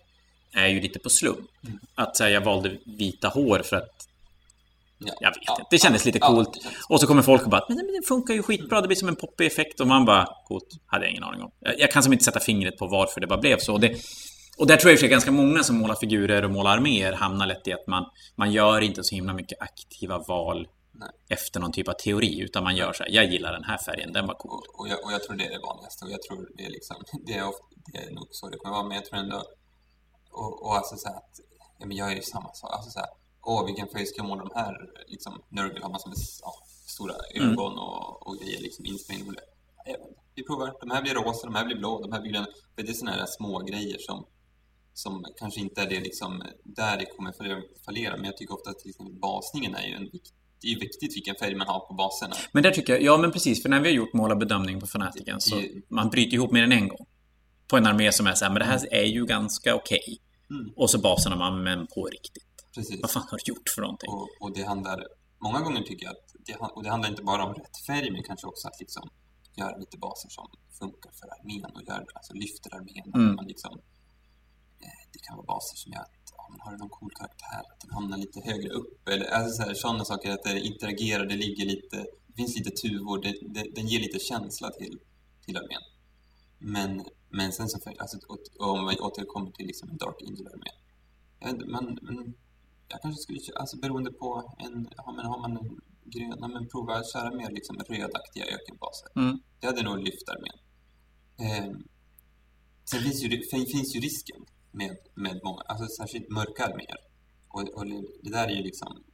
[0.54, 1.38] är ju lite på slump.
[1.66, 1.78] Mm.
[1.94, 4.08] Att säga jag valde vita hår för att
[5.04, 5.66] Ja, jag vet ja, inte.
[5.70, 6.50] Det kändes lite coolt.
[6.64, 9.08] Ja, och så kommer folk och bara men det funkar ju skitbra, det blir som
[9.08, 9.80] en poppig effekt.
[9.80, 11.50] Och man bara, coolt, hade jag ingen aning om.
[11.78, 13.78] Jag kan som inte sätta fingret på varför det bara blev så.
[13.78, 13.96] Det,
[14.58, 17.68] och där tror jag att ganska många som målar figurer och målar arméer hamnar lätt
[17.68, 18.04] i att man,
[18.36, 21.08] man gör inte så himla mycket aktiva val Nej.
[21.28, 24.12] efter någon typ av teori, utan man gör så här, jag gillar den här färgen,
[24.12, 24.52] den var cool.
[24.52, 26.70] Och, och, jag, och jag tror det är det vanligaste, och jag tror det är
[26.70, 29.42] liksom, det är, ofta, det är nog så det kommer vara, men jag tror ändå,
[30.30, 31.40] och, och alltså så här att,
[31.78, 33.08] ja men jag är ju samma sak, alltså så här,
[33.42, 34.74] åh vilken färg ska jag måla de här,
[35.06, 36.52] liksom, Nurgle har massor med ja,
[36.86, 37.50] stora mm.
[37.50, 37.84] ögon mm.
[37.84, 39.34] och, och grejer liksom inspelning
[40.34, 42.46] vi provar, de här blir rosa, de här blir blå, de här blir gröna.
[42.74, 44.26] Det är sådana här små grejer som
[44.94, 47.32] som kanske inte är det liksom, där det kommer
[47.84, 51.16] fallera, men jag tycker ofta att exempel basningen är ju en viktig det är viktigt
[51.16, 52.34] vilken färg man har på baserna.
[52.52, 55.40] Men där tycker jag, ja men precis, för när vi har gjort målarbedömning på Fanatiken
[55.40, 57.06] så det, man bryter ihop mer än en gång.
[57.68, 58.88] På en armé som är så här, men det här mm.
[58.90, 60.00] är ju ganska okej.
[60.04, 60.18] Okay.
[60.58, 60.72] Mm.
[60.76, 62.52] Och så baserna man, men på riktigt.
[62.74, 62.98] Precis.
[63.02, 64.10] Vad fan har du gjort för någonting?
[64.10, 65.06] Och, och det handlar,
[65.38, 68.22] många gånger tycker jag att, det, och det handlar inte bara om rätt färg, men
[68.22, 69.10] kanske också att liksom
[69.56, 70.46] göra lite baser som
[70.78, 73.08] funkar för armén och gör, alltså lyfter armén.
[73.14, 73.34] Mm.
[73.34, 73.80] Man liksom,
[75.12, 77.80] det kan vara baser som gör att ja, men har du någon cool karaktär, att
[77.80, 81.36] den hamnar lite högre upp eller alltså så här, sådana saker, att det interagerar, det
[81.36, 84.98] ligger lite, det finns lite tuvor, det, det, den ger lite känsla till,
[85.44, 85.82] till armén.
[86.58, 88.18] Men, men sen så, alltså,
[88.58, 90.70] om vi återkommer till liksom en Dark Angel-armé,
[91.66, 92.34] man, men
[92.88, 96.68] jag kanske skulle, alltså beroende på en, ja, men har man en grön, ja, men
[96.68, 99.08] prova att köra mer liksom rödaktiga ökenbaser.
[99.16, 99.38] Mm.
[99.60, 100.58] Det hade nog lyft armén.
[101.44, 101.72] Eh,
[102.90, 103.28] sen finns ju,
[103.72, 106.98] finns ju risken med, med många, alltså särskilt mörka arméer.
[107.48, 107.86] Och, och
[108.22, 109.04] det där är ju liksom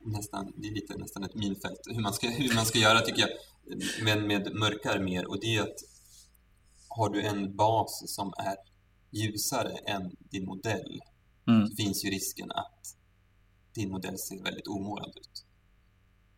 [0.00, 3.20] nästan, det är lite nästan ett minfält hur man ska, hur man ska göra tycker
[3.20, 3.30] jag
[4.04, 5.78] med, med mörka arméer och det är att
[6.88, 8.56] har du en bas som är
[9.10, 11.00] ljusare än din modell
[11.48, 11.66] mm.
[11.66, 12.96] så finns ju risken att
[13.74, 15.44] din modell ser väldigt omålad ut.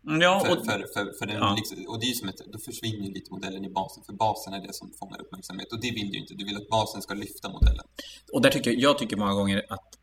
[0.06, 1.54] Mm, ja, och, för, för, för den, ja.
[1.56, 4.52] liksom, och det är ju som ett, då försvinner lite modellen i basen, för basen
[4.52, 5.72] är det som fångar uppmärksamhet.
[5.72, 7.84] Och det vill du inte, du vill att basen ska lyfta modellen.
[8.32, 9.98] Och där tycker jag, jag tycker många gånger att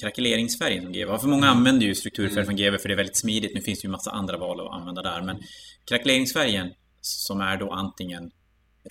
[0.00, 1.58] krackeleringsfärgen som har, för många mm.
[1.58, 2.46] använder ju strukturfärg mm.
[2.46, 3.54] från GW för det är väldigt smidigt.
[3.54, 5.36] Nu finns det ju massa andra val att använda där, men
[5.84, 8.30] krackeleringsfärgen som är då antingen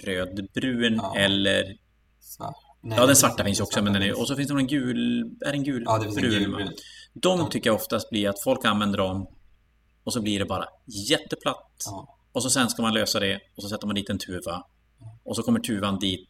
[0.04, 1.16] rödbrun ja.
[1.18, 1.78] eller
[2.20, 2.56] Svart.
[2.84, 5.32] Nej, ja, den svarta finns också, men den är, och så finns det någon gul,
[5.46, 5.84] är den gul?
[5.86, 6.72] Ja, det finns brun, en gul,
[7.14, 9.28] De tycker jag oftast blir att folk använder dem
[10.04, 10.66] och så blir det bara
[11.10, 11.84] jätteplatt.
[11.86, 12.18] Ja.
[12.32, 14.64] Och så sen ska man lösa det och så sätter man dit en tuva.
[15.24, 16.30] Och så kommer tuvan dit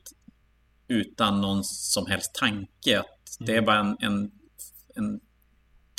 [0.87, 2.99] utan någon som helst tanke.
[2.99, 3.65] Att Det är mm.
[3.65, 4.31] bara en, en,
[4.95, 5.19] en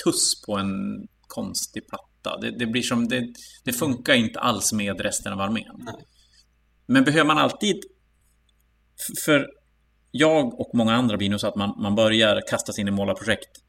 [0.05, 2.41] tuss på en konstig platta.
[2.41, 3.33] Det, det blir som, det,
[3.65, 5.75] det, funkar inte alls med resten av armén.
[5.79, 5.95] Nej.
[6.87, 7.77] Men behöver man alltid...
[9.25, 9.47] För
[10.11, 12.91] jag och många andra blir nog så att man, man börjar kasta sig in i
[12.91, 13.62] målarprojekt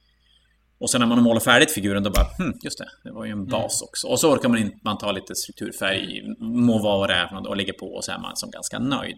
[0.84, 3.26] och sen när man har målat färdigt figuren då bara, hm, just det, det var
[3.26, 3.50] ju en mm.
[3.50, 3.88] bas mm.
[3.90, 4.08] också.
[4.08, 7.58] Och så orkar man inte, man tar lite strukturfärg, må vara vad det är och
[7.58, 9.18] lägger på och så är man som ganska nöjd.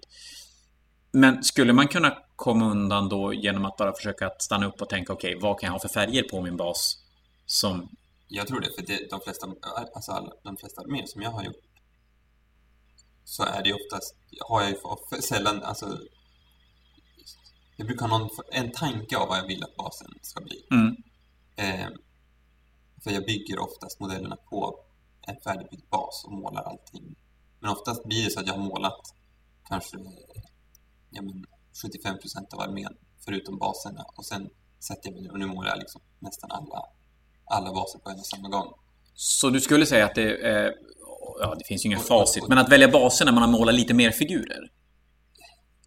[1.12, 4.90] Men skulle man kunna komma undan då genom att bara försöka att stanna upp och
[4.90, 6.98] tänka, okej, okay, vad kan jag ha för färger på min bas
[7.46, 7.90] som...
[8.28, 9.48] Jag tror det, för det, de flesta,
[9.96, 11.64] alltså alla, de flesta arméer som jag har gjort
[13.24, 14.16] så är det ju oftast,
[14.48, 14.78] har jag ju
[15.10, 15.98] för, sällan, alltså
[17.78, 20.66] jag brukar ha någon, en tanke av vad jag vill att basen ska bli.
[20.72, 20.96] Mm.
[21.56, 21.88] Eh,
[23.04, 24.80] för jag bygger oftast modellerna på
[25.28, 27.16] en färdigbyggd bas och målar allting.
[27.60, 29.02] Men oftast blir det så att jag har målat
[29.68, 29.98] kanske
[31.10, 31.46] ja, men
[31.84, 34.50] 75 procent av armén förutom baserna och sen
[34.80, 36.84] sätter jag mig och nu målar jag liksom nästan alla,
[37.46, 38.74] alla baser på en och samma gång.
[39.14, 40.74] Så du skulle säga att det är,
[41.40, 43.94] ja det finns ju ingen facit, men att välja baser när man har målat lite
[43.94, 44.72] mer figurer?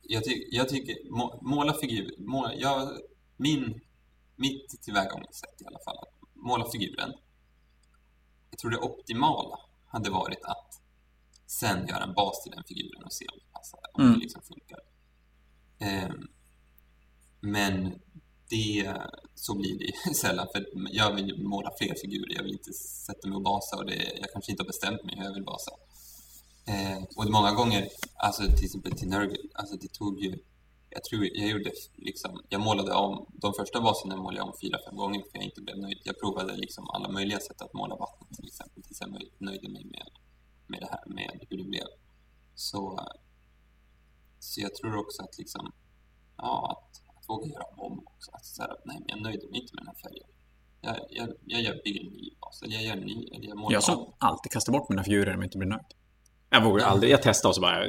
[0.03, 2.89] Jag, ty jag tycker, må måla figurer, måla, jag,
[3.37, 3.81] min,
[4.39, 7.13] mitt tillvägagångssätt i alla fall, att måla figuren.
[8.51, 10.81] Jag tror det optimala hade varit att
[11.47, 14.15] sen göra en bas till den figuren och se om det passar, om mm.
[14.15, 14.81] det liksom funkar.
[16.11, 16.29] Um,
[17.41, 18.01] men
[18.49, 18.97] det,
[19.35, 22.35] så blir det sällan, för jag vill måla fler figurer.
[22.35, 25.17] Jag vill inte sätta mig och basa och det, jag kanske inte har bestämt mig
[25.17, 25.71] hur jag vill basa.
[26.67, 30.39] Eh, och många gånger, alltså till exempel till Nurgle, alltså det tog ju,
[30.91, 34.79] jag tror jag gjorde liksom, jag målade om, de första baserna målade jag om fyra,
[34.87, 35.99] fem gånger för jag inte blev nöjd.
[36.05, 39.85] Jag provade liksom alla möjliga sätt att måla vatten till exempel tills jag nöjde mig
[39.85, 40.09] med,
[40.67, 41.87] med det här, med hur det blev.
[42.55, 43.01] Så,
[44.39, 45.73] så jag tror också att liksom,
[46.37, 46.83] ja,
[47.17, 48.31] att våga göra om också.
[48.33, 50.29] Att så här, nej, men jag nöjde mig inte med den här färgen.
[50.81, 53.59] Jag, jag, jag gör, bygger en ny bas, eller jag gör en ny, eller jag
[53.59, 54.13] målar Jag som om.
[54.19, 55.91] alltid kastar bort mina figurer om jag inte blir nöjd.
[56.51, 57.85] Jag vågar aldrig, jag testar och så bara,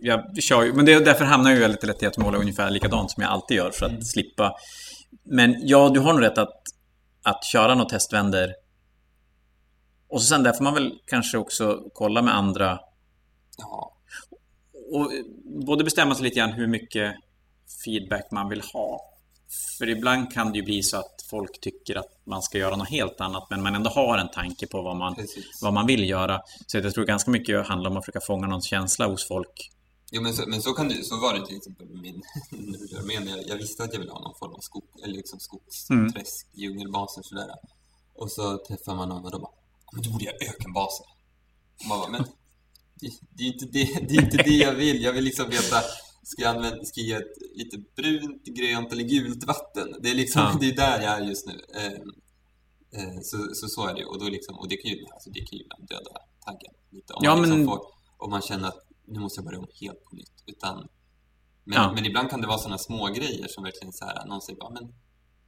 [0.00, 3.10] jag, kör Men det, därför hamnar jag ju väldigt lätt i att måla ungefär likadant
[3.10, 4.02] som jag alltid gör för att mm.
[4.02, 4.54] slippa.
[5.24, 6.62] Men ja, du har nog rätt att,
[7.22, 8.54] att köra något testvänder.
[10.08, 12.78] Och så sen där får man väl kanske också kolla med andra.
[13.58, 13.96] Ja.
[14.92, 15.10] Och
[15.66, 17.14] både bestämma sig lite grann hur mycket
[17.84, 19.13] feedback man vill ha.
[19.78, 22.88] För ibland kan det ju bli så att folk tycker att man ska göra något
[22.88, 25.16] helt annat men man ändå har en tanke på vad man,
[25.62, 26.40] vad man vill göra.
[26.66, 29.70] Så jag tror ganska mycket handlar om att försöka fånga någon känsla hos folk.
[30.10, 32.22] Jo men så, men så, kan det, så var det till exempel med min
[32.98, 33.28] armén.
[33.28, 36.62] Jag, jag visste att jag ville ha någon form av skog, eller liksom skogsträsk, mm.
[36.62, 37.50] djungelbaser sådär.
[38.14, 39.52] Och så träffar man någon och då bara,
[39.92, 41.06] men då borde jag ökenbaser.
[41.80, 42.24] Och man bara, men
[42.94, 45.02] det, det, är inte det, det är inte det jag vill.
[45.02, 45.76] Jag vill liksom veta
[46.24, 49.88] ska jag, använda, ska ge ett lite brunt, grönt eller gult vatten.
[50.02, 50.56] Det är liksom, ja.
[50.60, 51.60] det är där jag är just nu.
[51.74, 52.00] Eh,
[52.96, 55.40] eh, så, så, så är det och, då liksom, och det kan ju, alltså det
[55.40, 56.10] kan ju döda
[56.46, 57.12] taggen lite.
[57.12, 57.66] Om, ja, man liksom men...
[57.66, 57.80] får,
[58.18, 60.38] om man känner att nu måste jag börja om helt på nytt.
[60.46, 60.88] Utan,
[61.64, 61.92] men, ja.
[61.94, 64.70] men ibland kan det vara sådana små grejer som verkligen så här, någon säger bara,
[64.70, 64.94] men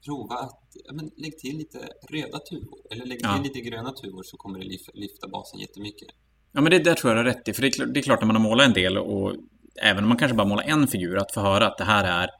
[0.06, 1.78] prova att ja, men lägg till lite
[2.10, 4.64] röda tuvor eller lägg till lite gröna tuvor så kommer det
[4.94, 6.08] lyfta basen jättemycket.
[6.52, 7.52] Ja, men det där tror jag har rätt i.
[7.52, 9.34] För det är, det är klart när man har målat en del och
[9.82, 12.30] även om man kanske bara målar en figur, att få höra att det här är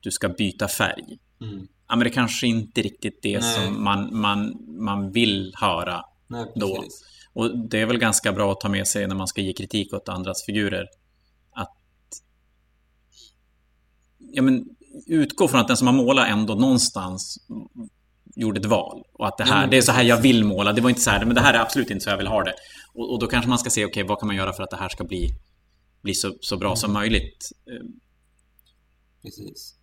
[0.00, 1.18] du ska byta färg.
[1.40, 1.66] Mm.
[1.88, 3.54] Ja, men det kanske inte är riktigt det Nej.
[3.54, 6.84] som man, man, man vill höra Nej, då.
[7.34, 9.94] Och det är väl ganska bra att ta med sig när man ska ge kritik
[9.94, 10.86] åt andras figurer.
[11.52, 11.72] Att
[14.18, 14.64] ja, men,
[15.06, 17.46] utgå från att den som har målat ändå någonstans
[18.34, 19.02] gjorde ett val.
[19.12, 20.72] Och att det här, ja, det är så här jag vill måla.
[20.72, 22.44] Det var inte så här, men det här är absolut inte så jag vill ha
[22.44, 22.54] det.
[22.94, 24.70] Och, och då kanske man ska se, okej, okay, vad kan man göra för att
[24.70, 25.28] det här ska bli
[26.02, 26.76] bli så, så bra mm.
[26.76, 27.48] som möjligt.
[29.22, 29.74] Precis.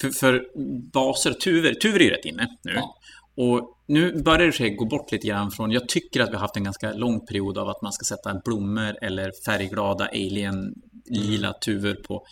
[0.00, 0.46] För, för
[0.92, 2.72] baser, Tuver, Tuver är ju rätt inne nu.
[2.72, 2.94] Ja.
[3.36, 6.40] Och nu börjar det sig gå bort lite grann från, jag tycker att vi har
[6.40, 10.74] haft en ganska lång period av att man ska sätta blommor eller färgglada alien
[11.10, 11.58] lila mm.
[11.60, 12.26] tuvor på.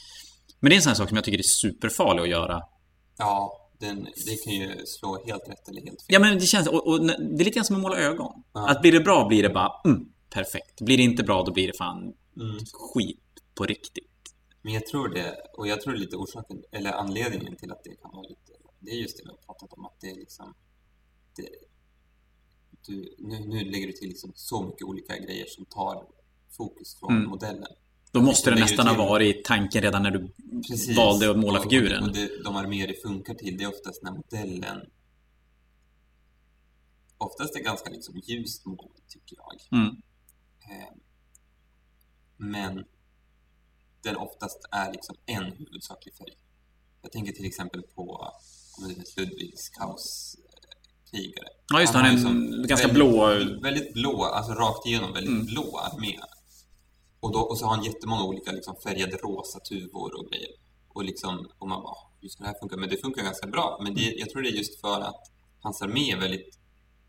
[0.61, 2.63] Men det är en sån här sak som jag tycker är superfarlig att göra.
[3.19, 6.07] Ja, den, det kan ju slå helt rätt eller helt fel.
[6.09, 8.43] Ja, men det känns, och, och det är lite grann som att måla ögon.
[8.53, 8.71] Ja.
[8.71, 10.81] Att blir det bra blir det bara, mm, perfekt.
[10.81, 12.59] Blir det inte bra då blir det fan mm.
[12.73, 13.21] skit
[13.55, 14.35] på riktigt.
[14.63, 18.11] Men jag tror det, och jag tror lite orsaken, eller anledningen till att det kan
[18.11, 20.55] vara lite, det är just det vi har pratat om, att det är liksom,
[21.37, 21.49] det,
[22.87, 26.07] du, nu, nu lägger du till liksom så mycket olika grejer som tar
[26.57, 27.29] fokus från mm.
[27.29, 27.73] modellen.
[28.13, 30.33] Då måste det nästan ha varit tanken redan när du
[30.69, 30.97] Precis.
[30.97, 32.05] valde att måla figuren.
[32.05, 34.81] Och, det, de arméer det funkar till, det är oftast när modellen
[37.19, 39.81] oftast är ganska liksom ljust mål, tycker jag.
[39.81, 39.97] Mm.
[42.37, 42.85] Men
[44.03, 46.37] den oftast är liksom en huvudsaklig färg.
[47.03, 48.33] Jag tänker till exempel på
[49.17, 51.49] Ludvigs kaoskrigare.
[51.73, 51.99] Ja, just det.
[51.99, 53.27] Han är liksom ganska väldigt, blå.
[53.63, 55.47] Väldigt blå, alltså rakt igenom väldigt mm.
[55.47, 56.19] blå armé.
[57.21, 60.51] Och, då, och så har han jättemånga olika liksom, färgade rosa tuvor och grejer.
[60.89, 62.77] Och, liksom, och man bara, hur ska det här funka?
[62.77, 63.81] Men det funkar ganska bra.
[63.83, 65.31] Men det, jag tror det är just för att
[65.61, 66.59] hans armé är väldigt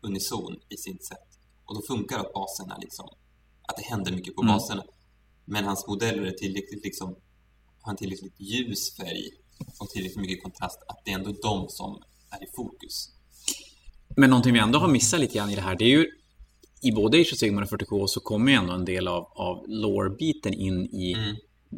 [0.00, 1.28] unison i sitt sätt.
[1.64, 3.08] Och då funkar att baserna liksom,
[3.62, 4.54] att det händer mycket på mm.
[4.54, 4.84] baserna.
[5.48, 7.16] Men hans modeller är tillräckligt liksom,
[7.80, 9.30] har en tillräckligt ljus färg
[9.80, 13.08] och tillräckligt mycket kontrast att det är ändå de som är i fokus.
[14.16, 16.06] Men någonting vi ändå har missat lite grann i det här, det är ju
[16.82, 19.64] i både Age of Sigmar och 40K så kommer ju ändå en del av, av
[19.68, 21.36] lore-biten in i mm.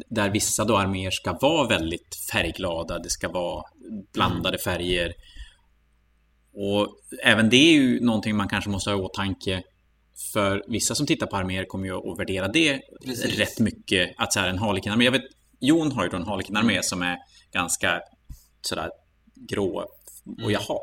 [0.09, 3.63] där vissa då arméer ska vara väldigt färgglada, det ska vara
[4.13, 5.13] blandade färger.
[6.53, 6.87] Och
[7.23, 9.63] även det är ju någonting man kanske måste ha i åtanke
[10.33, 13.37] för vissa som tittar på arméer kommer ju att värdera det Precis.
[13.37, 14.13] rätt mycket.
[14.17, 15.25] Att så här, en Harlequin-armé, jag vet,
[15.59, 16.83] Jon har ju då en Harlequin-armé mm.
[16.83, 17.17] som är
[17.51, 18.01] ganska
[18.61, 18.89] sådär
[19.35, 19.85] grå.
[20.27, 20.45] Mm.
[20.45, 20.79] Och jaha.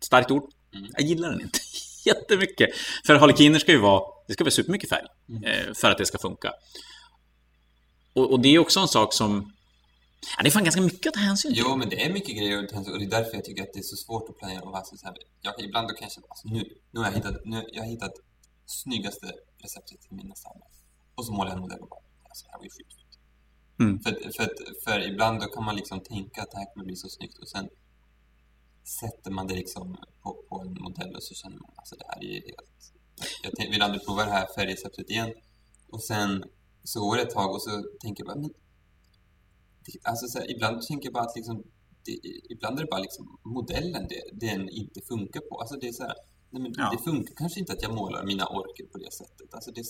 [0.00, 0.52] Starkt ord.
[0.74, 0.90] Mm.
[0.92, 1.58] Jag gillar den inte
[2.04, 2.70] jättemycket.
[3.06, 5.06] För Harlequiner ska ju vara, det ska vara supermycket färg.
[5.28, 5.44] Mm.
[5.44, 6.52] Eh, för att det ska funka.
[8.12, 9.52] Och, och, det är också en sak som
[10.36, 11.62] Ja, det är fan ganska mycket att ta hänsyn till.
[11.64, 13.62] Jo, men det är mycket grejer att ta hänsyn och det är därför jag tycker
[13.62, 14.62] att det är så svårt att planera.
[14.62, 16.60] Och alltså, så här, jag, ibland då kan jag känna, alltså, nu,
[16.90, 18.14] nu har jag hittat, nu, jag har hittat
[18.66, 20.68] snyggaste receptet till mina samlar.
[21.14, 23.18] Och så målar jag en modell och bara, alltså, det här var ju skitsnyggt.
[23.80, 24.00] Mm.
[24.02, 24.48] För, för,
[24.84, 27.48] för ibland då kan man liksom tänka att det här kommer bli så snyggt och
[27.48, 27.68] sen
[29.00, 32.18] sätter man det liksom på, på en modell och så känner man, alltså det här
[32.24, 32.92] är ju helt...
[33.42, 35.32] Jag vill aldrig prova det här färgreceptet igen.
[35.88, 36.44] Och sen
[36.84, 37.70] så går det ett tag och så
[38.00, 38.50] tänker jag bara, men
[40.02, 41.56] Alltså så här, ibland tänker jag bara att liksom,
[42.04, 42.16] det,
[42.54, 45.60] ibland är det bara liksom modellen det, den inte funkar på.
[45.60, 46.14] Alltså det är så här,
[46.50, 46.90] nej men ja.
[46.94, 49.54] det funkar kanske inte att jag målar mina orker på det sättet.
[49.54, 49.82] Alltså det,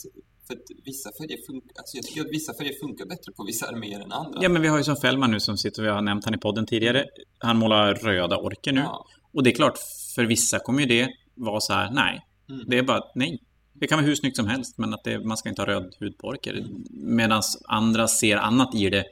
[0.47, 3.67] för att vissa färger funkar, alltså jag tycker att vissa färger funkar bättre på vissa
[3.67, 4.39] arméer än andra.
[4.43, 6.39] Ja, men vi har ju som Fällman nu som sitter, vi har nämnt han i
[6.39, 7.05] podden tidigare.
[7.39, 8.81] Han målar röda orker nu.
[8.81, 9.07] Ja.
[9.33, 9.79] Och det är klart,
[10.15, 12.21] för vissa kommer ju det vara så här, nej.
[12.49, 12.65] Mm.
[12.69, 13.43] Det är bara, nej.
[13.73, 15.95] Det kan vara hur snyggt som helst, men att det, man ska inte ha röd
[16.01, 16.55] hud på orker.
[16.55, 16.85] Mm.
[16.91, 19.05] Medan andra ser annat i det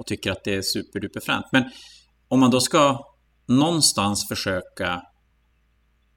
[0.00, 1.46] och tycker att det är superduper fränt.
[1.52, 1.64] Men
[2.28, 3.06] om man då ska
[3.46, 5.02] någonstans försöka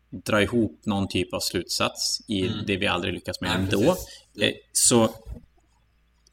[0.10, 2.66] dra ihop någon typ av slutsats i mm.
[2.68, 3.96] det vi aldrig lyckas med ändå.
[4.34, 5.10] Ja, eh, så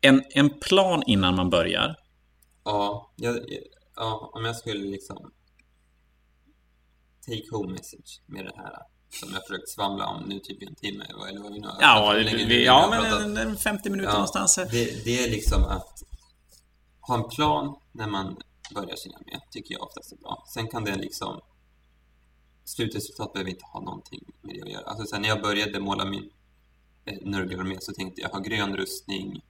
[0.01, 1.97] en, en plan innan man börjar.
[2.65, 3.39] Ja, jag,
[3.97, 5.33] ja, om jag skulle liksom
[7.27, 8.77] take home message med det här
[9.11, 12.15] som jag försökt svamla om nu typ en timme eller vad vi nu har Ja,
[12.47, 14.55] vi, ja men en, 50 minuter ja, någonstans.
[14.55, 16.03] Det, det, är liksom att
[17.11, 18.37] ha en plan när man
[18.75, 20.45] börjar sin armé, tycker jag oftast är bra.
[20.55, 21.41] Sen kan det liksom...
[22.65, 24.85] Slutresultat behöver inte ha någonting med det att göra.
[24.85, 26.31] Alltså sen när jag började måla min
[27.05, 29.43] eh, Nurgle-armé så tänkte jag ha grön rustning.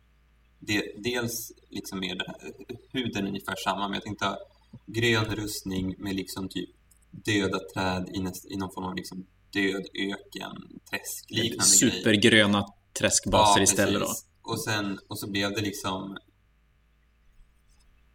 [0.59, 2.53] De, dels liksom mer den här,
[2.93, 4.39] huden är ungefär samma, men jag tänkte ha
[4.87, 6.71] grön rustning med liksom typ
[7.11, 12.67] döda träd i, näst, i någon form av liksom död öken, träskliknande Supergröna
[12.99, 14.15] träskbaser ja, istället då.
[14.43, 16.19] Och sen, och så blev det liksom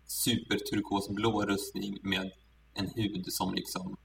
[0.08, 2.32] superturkosblå rustning med
[2.74, 3.98] en hud som liksom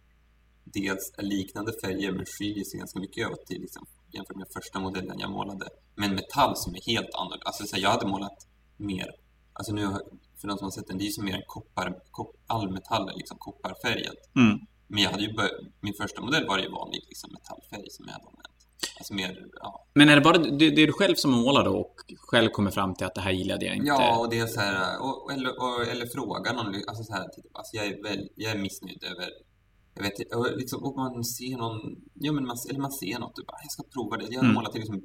[0.64, 4.80] dels är liknande färger men skiljer sig ganska mycket åt till liksom, jämfört med första
[4.80, 5.68] modellen jag målade.
[5.94, 7.44] Men metall som är helt annorlunda.
[7.44, 8.46] Alltså så här, jag hade målat
[8.76, 9.10] mer,
[9.52, 9.82] alltså nu
[10.40, 13.08] för de som har sett den, det är som mer en koppar, kop, all metall
[13.08, 14.16] är liksom kopparfärgad.
[14.36, 14.58] Mm.
[14.86, 18.12] Men jag hade ju bör, min första modell var ju vanlig liksom metallfärg som jag
[18.12, 18.49] hade använt.
[18.98, 19.86] Alltså mer, ja.
[19.94, 22.70] Men är det bara det, det är du själv som målar då och själv kommer
[22.70, 23.88] fram till att det här gillade jag inte?
[23.88, 27.28] Ja, och det är så här, och, eller, och, eller fråga någon, alltså så här,
[27.28, 29.28] typ, alltså jag är väl, jag är missnöjd över
[29.94, 31.80] jag vet och liksom, och man ser någon,
[32.14, 34.26] ja men man, eller man ser något och bara, jag ska prova det.
[34.30, 34.54] Jag har mm.
[34.54, 35.02] målat till liksom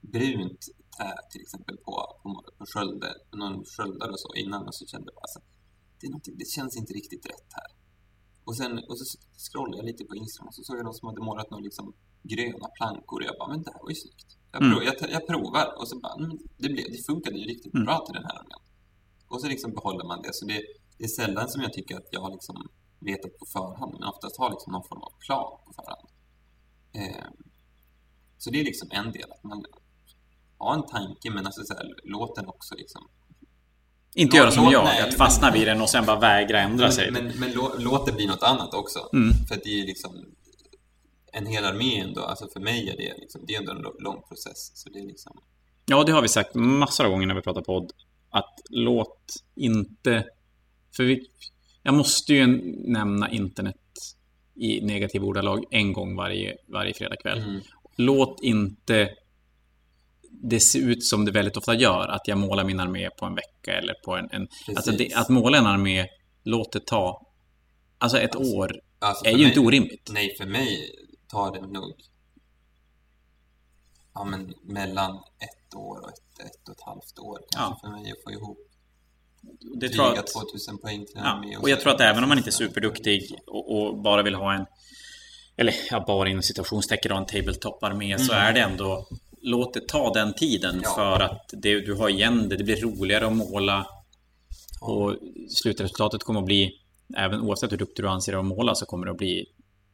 [0.00, 0.62] brunt
[0.96, 5.06] trä till exempel på, på, på skölder, någon sköldar och så innan och så kände
[5.06, 5.40] jag bara, alltså,
[6.00, 7.70] det, är det känns inte riktigt rätt här.
[8.50, 9.04] Och sen och så
[9.44, 11.94] scrollade jag lite på Instagram och så såg jag någon som hade målat någon liksom
[12.22, 14.30] gröna plankor och jag bara, men det här var ju snyggt.
[14.52, 14.72] Jag, mm.
[14.72, 17.84] prov, jag, jag provar och så bara, mm, det, blev, det funkade ju riktigt mm.
[17.86, 18.62] bra till den här armén.
[19.28, 20.34] Och så liksom behåller man det.
[20.34, 20.60] Så det,
[20.98, 24.38] det är sällan som jag tycker att jag har liksom vetat på förhand, men oftast
[24.38, 26.06] har liksom någon form av plan på förhand.
[26.92, 27.28] Eh,
[28.38, 29.64] så det är liksom en del, att man
[30.58, 33.02] har en tanke, men alltså så här, låt den också liksom
[34.14, 36.84] inte göra som låt, jag, nej, att fastna vid den och sen bara vägra ändra
[36.84, 37.10] men, sig.
[37.10, 38.98] Men, men, men låt det bli något annat också.
[39.12, 39.34] Mm.
[39.48, 40.24] För det är liksom
[41.32, 44.22] en hel armé ändå, alltså för mig är det, liksom, det är ändå en lång
[44.28, 44.72] process.
[44.74, 45.32] Så det är liksom...
[45.86, 47.92] Ja, det har vi sagt massor av gånger när vi pratar podd.
[48.30, 50.24] Att låt inte...
[50.96, 51.26] För vi,
[51.82, 52.46] jag måste ju
[52.92, 53.76] nämna internet
[54.54, 57.38] i negativ ordalag en gång varje, varje fredagkväll.
[57.38, 57.60] Mm.
[57.96, 59.10] Låt inte
[60.42, 63.34] det se ut som det väldigt ofta gör, att jag målar min armé på en
[63.34, 64.28] vecka eller på en...
[64.30, 66.06] en alltså det, att måla en armé,
[66.44, 67.26] låt det ta...
[67.98, 70.10] Alltså ett alltså, år alltså är ju mig, inte orimligt.
[70.12, 70.90] Nej, för mig
[71.28, 71.94] tar det nog
[74.14, 77.90] ja, men mellan ett år och ett, ett och ett halvt år kanske ja.
[77.90, 78.58] för mig att få ihop
[79.80, 82.28] det tror jag att, 2000 poäng till ja, och, och jag tror att även om
[82.28, 84.66] man inte är superduktig och, och bara vill ha en
[85.56, 88.18] eller ja, bara inom situationstecken en tabletop-armé mm.
[88.18, 89.06] så är det ändå
[89.42, 90.94] låt det ta den tiden ja.
[90.94, 93.86] för att det, du har igen det, det blir roligare att måla
[94.80, 94.86] ja.
[94.86, 95.16] och
[95.48, 96.72] slutresultatet kommer att bli
[97.16, 99.46] även oavsett hur duktig du anser dig att måla så kommer det att bli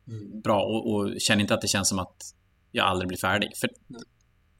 [0.09, 0.41] mm.
[0.41, 2.17] bra och, och känn inte att det känns som att
[2.73, 3.57] jag aldrig blir färdig.
[3.57, 4.03] För mm.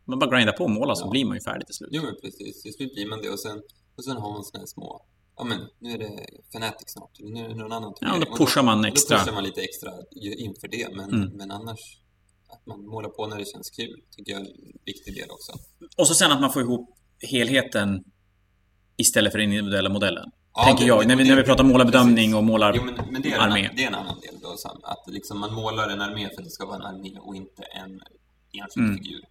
[0.05, 1.91] man bara grindar på och målar så blir man ju färdig till slut.
[1.93, 2.63] Jo, precis.
[2.63, 3.63] Till slut blir man det och sen,
[3.97, 5.07] och sen har man sådana små
[5.39, 8.21] Ja men nu är det Fnatic snart, nu är det någon annan turnering.
[8.21, 9.17] Ja, då pushar man extra.
[9.17, 9.93] Då pushar man lite extra
[10.39, 11.29] inför det, men, mm.
[11.29, 12.01] men annars
[12.49, 15.53] att man målar på när det känns kul, tycker jag är en viktig del också.
[15.97, 18.05] Och så sen att man får ihop helheten
[18.97, 20.31] istället för den individuella modellen.
[20.55, 22.93] Ja, tänker det, jag, det, när, vi, det, när vi pratar målarbedömning och målararmé.
[22.93, 23.65] men, men det, är armé.
[23.65, 26.45] En, det är en annan del då, att liksom man målar en armé för att
[26.45, 28.01] det ska vara en armé och inte en
[28.53, 28.99] enskild mm.
[28.99, 29.25] figur.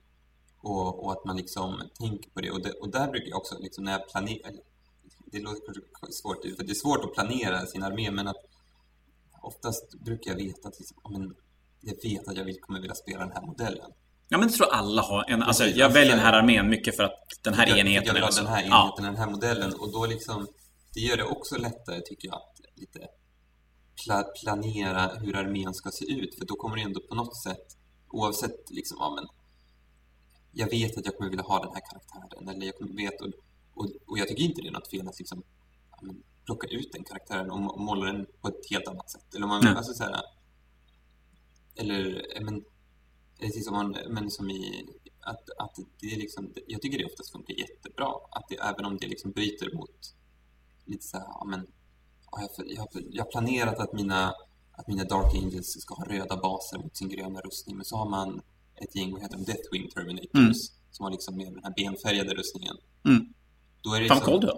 [0.58, 2.52] Och, och, att man liksom tänker på det.
[2.52, 4.52] Och, och där brukar jag också, liksom, när jag planerar,
[5.26, 8.46] det låter kanske svårt, för det är svårt att planera sin armé, men att
[9.42, 11.36] oftast brukar jag veta att liksom, men,
[11.86, 13.92] jag vet att jag kommer vilja spela den här modellen.
[14.30, 15.26] Ja, men det tror alla har.
[15.28, 18.14] En, alltså, jag väljer den här armén mycket för att den här jag, enheten jag
[18.14, 19.10] vill ha den här enheten, ja.
[19.10, 19.74] den här modellen.
[19.74, 20.48] Och då liksom,
[20.94, 23.08] det gör det också lättare, tycker jag, att lite
[24.04, 26.36] pla planera hur armén ska se ut.
[26.40, 27.78] För då kommer det ändå på något sätt,
[28.10, 29.28] oavsett liksom, ja men
[30.52, 32.50] jag vet att jag kommer vilja ha den här karaktären.
[32.50, 33.28] Eller jag kommer vet, och,
[33.74, 35.44] och, och jag tycker inte det är något fel att liksom,
[35.92, 39.36] ja, men, plocka ut den karaktären och, och måla den på ett helt annat sätt.
[39.36, 39.78] Eller, man, mm.
[39.78, 40.22] alltså, så här,
[41.76, 42.64] eller men,
[43.40, 44.86] precis som, man, men som i
[45.26, 48.12] att, att det är liksom, jag tycker det oftast funkar jättebra.
[48.32, 50.16] Att det, även om det liksom bryter mot
[50.86, 51.68] lite så här, ja, men,
[52.32, 54.34] jag, jag, jag har planerat att mina,
[54.72, 58.10] att mina Dark Angels ska ha röda baser mot sin gröna rustning, men så har
[58.10, 58.42] man
[58.76, 60.54] ett gäng, vad heter de, Deathwing Terminators, mm.
[60.92, 62.78] som har liksom med den här benfärgade rustningen.
[63.06, 63.34] Mm.
[63.82, 64.52] Då är det Fan, koll du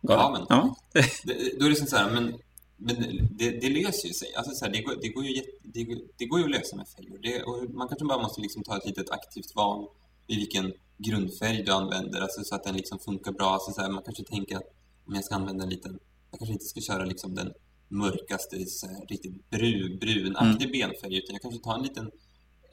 [0.00, 0.76] Ja, men, ja.
[1.24, 2.38] det, då är det som så här, men,
[2.84, 2.96] men
[3.38, 4.34] det, det löser ju sig.
[4.34, 6.76] Alltså så här, det, går, det, går ju, det, går, det går ju att lösa
[6.76, 7.48] med färger.
[7.48, 9.88] och man kanske bara måste liksom ta ett litet aktivt val
[10.26, 13.50] i vilken grundfärg du använder, alltså så att den liksom funkar bra.
[13.50, 14.70] Alltså så här, man kanske tänker att
[15.06, 15.98] om jag ska använda en liten,
[16.30, 17.52] jag kanske inte ska köra liksom den
[17.88, 20.90] mörkaste, så här, riktigt brun, brunaktig mm.
[20.90, 22.10] benfärg, utan jag kanske tar en liten,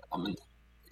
[0.09, 0.35] ja men,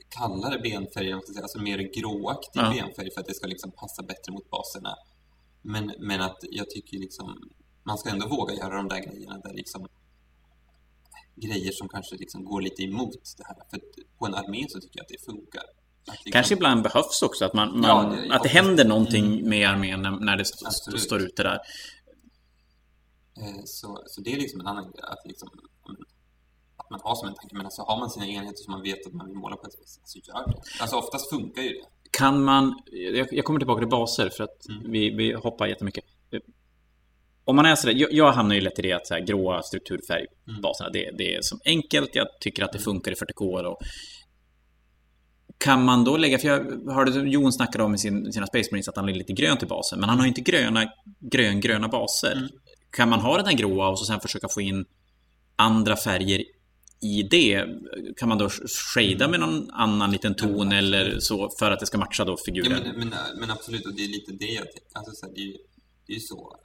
[0.10, 2.70] kallare benfärg, alltså mer gråaktig ja.
[2.70, 4.96] benfärg för att det ska liksom passa bättre mot baserna.
[5.62, 7.50] Men, men att jag tycker liksom,
[7.88, 9.88] man ska ändå våga göra de där grejerna där liksom
[11.36, 13.56] grejer som kanske liksom går lite emot det här.
[13.70, 13.80] För
[14.18, 15.64] på en armé så tycker jag att det funkar.
[16.06, 16.32] Liksom...
[16.32, 19.50] Kanske ibland behövs också att, man, man ja, det, att det händer någonting mm.
[19.50, 21.60] med armén när, när det st står ute där.
[23.38, 25.04] Eh, så, så det är liksom en annan grej.
[25.04, 25.50] Att, liksom,
[26.78, 27.56] att man har som en tanke.
[27.56, 29.76] Men alltså har man sina enheter som man vet att man vill måla på ett
[29.80, 30.62] visst sätt så gör det.
[30.82, 31.86] Alltså oftast funkar ju det.
[32.12, 32.82] Kan man...
[32.92, 34.92] Jag, jag kommer tillbaka till baser för att mm.
[34.92, 36.06] vi, vi hoppar jättemycket.
[37.48, 39.62] Om man är sådär, jag, jag hamnar ju lätt i det att så här, gråa
[39.62, 40.94] strukturfärgbaserna, mm.
[40.94, 42.16] det, det är som enkelt.
[42.16, 42.84] Jag tycker att det mm.
[42.84, 43.64] funkar i 40K.
[43.64, 43.78] Och,
[45.58, 48.88] kan man då lägga, för jag hörde Jon snacka om i sin, sina Space Marines
[48.88, 50.92] att han lägger lite grönt i basen, men han har ju inte gröna,
[51.32, 52.36] grön, gröna baser.
[52.38, 52.50] Mm.
[52.92, 54.86] Kan man ha den här gråa och så sen försöka få in
[55.56, 56.44] andra färger
[57.02, 57.66] i det?
[58.18, 58.50] Kan man då
[58.94, 62.38] shada med någon annan liten ton ja, eller så för att det ska matcha då
[62.46, 62.82] figuren?
[62.86, 64.66] Ja, men, men, men, absolut, och det är lite det jag.
[64.94, 65.58] Alltså, så här, det, är ju,
[66.08, 66.60] det är ju så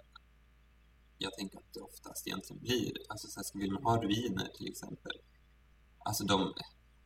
[1.23, 2.93] jag tänker att det oftast egentligen blir.
[3.09, 5.13] Alltså så här, vill man ha ruiner till exempel.
[6.05, 6.53] Alltså de,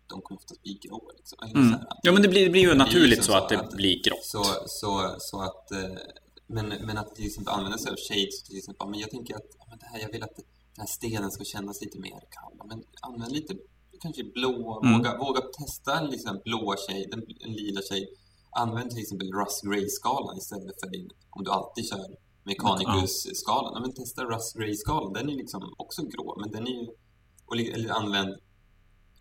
[0.06, 1.10] de kommer oftast bli grå.
[1.16, 1.38] Liksom.
[1.42, 1.72] Mm.
[1.72, 4.02] Här, ja, men det blir, det blir ju naturligt liksom så, att det att, blir
[4.02, 4.24] grått.
[4.24, 5.98] Så, så, så att, eh,
[6.46, 9.50] men, men att till exempel använda sig av shades, till exempel, men jag tänker att
[9.68, 10.44] men det här, jag vill att den
[10.78, 12.68] här stenen ska kännas lite mer kall.
[12.68, 13.54] Men använd lite,
[14.00, 14.92] kanske blå, mm.
[14.92, 18.06] våga, våga testa en liksom blå shade, en, en lila shade.
[18.50, 23.72] Använd till exempel Rust Grey-skalan istället för din, om du alltid kör Mechanicus-skalan.
[23.74, 23.80] Ja.
[23.80, 28.36] men testa Rust Grey-skalan, den är liksom också grå, men den är ju, eller använd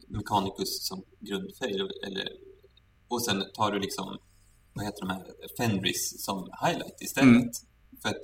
[0.08, 1.74] Mechanicus som grundfärg.
[2.08, 2.30] Eller,
[3.08, 4.18] och sen tar du liksom,
[4.74, 5.26] vad heter de här,
[5.58, 7.36] Fenris som highlight istället.
[7.36, 7.52] Mm.
[8.02, 8.24] För att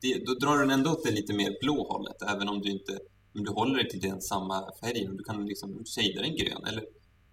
[0.00, 2.98] det, då drar den ändå åt det lite mer blå hållet, även om du inte
[3.34, 5.16] om du håller dig till den samma färgen.
[5.16, 6.64] Du kan liksom shada den grön.
[6.64, 6.84] Eller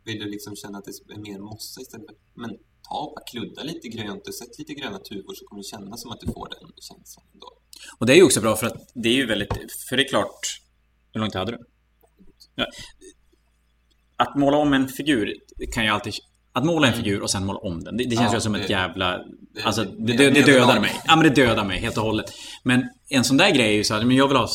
[0.03, 2.17] vill du liksom känna att det är mer mossa istället?
[2.33, 2.57] Men
[2.89, 6.11] ta och kludda lite grönt och sätt lite gröna tuvor så kommer det kännas som
[6.11, 7.47] att du får den känslan ändå.
[7.99, 9.53] Och det är ju också bra för att det är ju väldigt...
[9.89, 10.39] För det är klart...
[11.13, 11.57] Hur långt hade du?
[12.55, 12.65] Ja,
[14.15, 15.33] att måla om en figur
[15.73, 16.13] kan ju alltid...
[16.53, 17.03] Att måla en mm.
[17.03, 19.21] figur och sen måla om den, det, det känns ja, ju som det, ett jävla...
[19.63, 21.01] Alltså, det, det, det dödar mig.
[21.05, 22.25] Ja, men det dödar mig helt och hållet.
[22.63, 24.47] Men en sån där grej är ju så här, men jag vill ha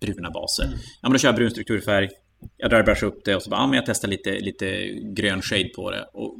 [0.00, 0.64] bruna baser.
[0.64, 0.78] Mm.
[0.78, 2.08] Ja, men då kör jag brun strukturfärg.
[2.56, 5.42] Jag drar brush upp det och så bara, ja, men jag testar lite, lite grön
[5.42, 6.04] shade på det.
[6.12, 6.36] Och,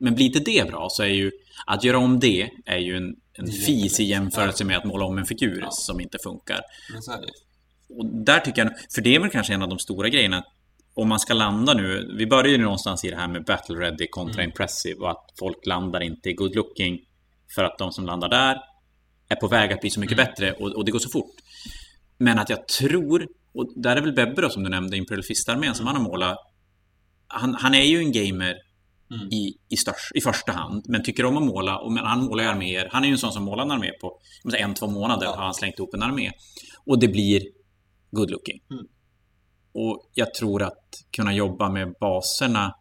[0.00, 1.30] men blir inte det bra så är ju...
[1.66, 5.18] Att göra om det är ju en, en fis i jämförelse med att måla om
[5.18, 5.70] en figur ja.
[5.70, 6.60] som inte funkar.
[7.98, 10.44] Och där tycker jag, för det är väl kanske en av de stora grejerna
[10.94, 14.06] om man ska landa nu, vi börjar ju någonstans i det här med battle ready
[14.10, 14.50] kontra mm.
[14.50, 16.98] impressive och att folk landar inte i good looking
[17.54, 18.60] för att de som landar där
[19.28, 20.26] är på väg att bli så mycket mm.
[20.26, 21.34] bättre och, och, det går så fort.
[22.18, 25.64] Men att jag tror, och där är väl Bebbe då som du nämnde, Imperial Fist-armén
[25.64, 25.74] mm.
[25.74, 26.38] som han har målat.
[27.26, 28.56] Han, han, är ju en gamer
[29.10, 29.28] mm.
[29.32, 31.78] i, i, störst, i första hand, men tycker om att måla.
[31.78, 32.88] Och, men han målar ju arméer.
[32.92, 34.20] Han är ju en sån som målar en armé på
[34.58, 35.36] en, två månader ja.
[35.36, 36.30] har han slängt ihop en armé.
[36.86, 37.42] Och det blir
[38.10, 38.60] good looking.
[38.70, 38.84] Mm.
[39.74, 42.74] Och jag tror att kunna jobba med baserna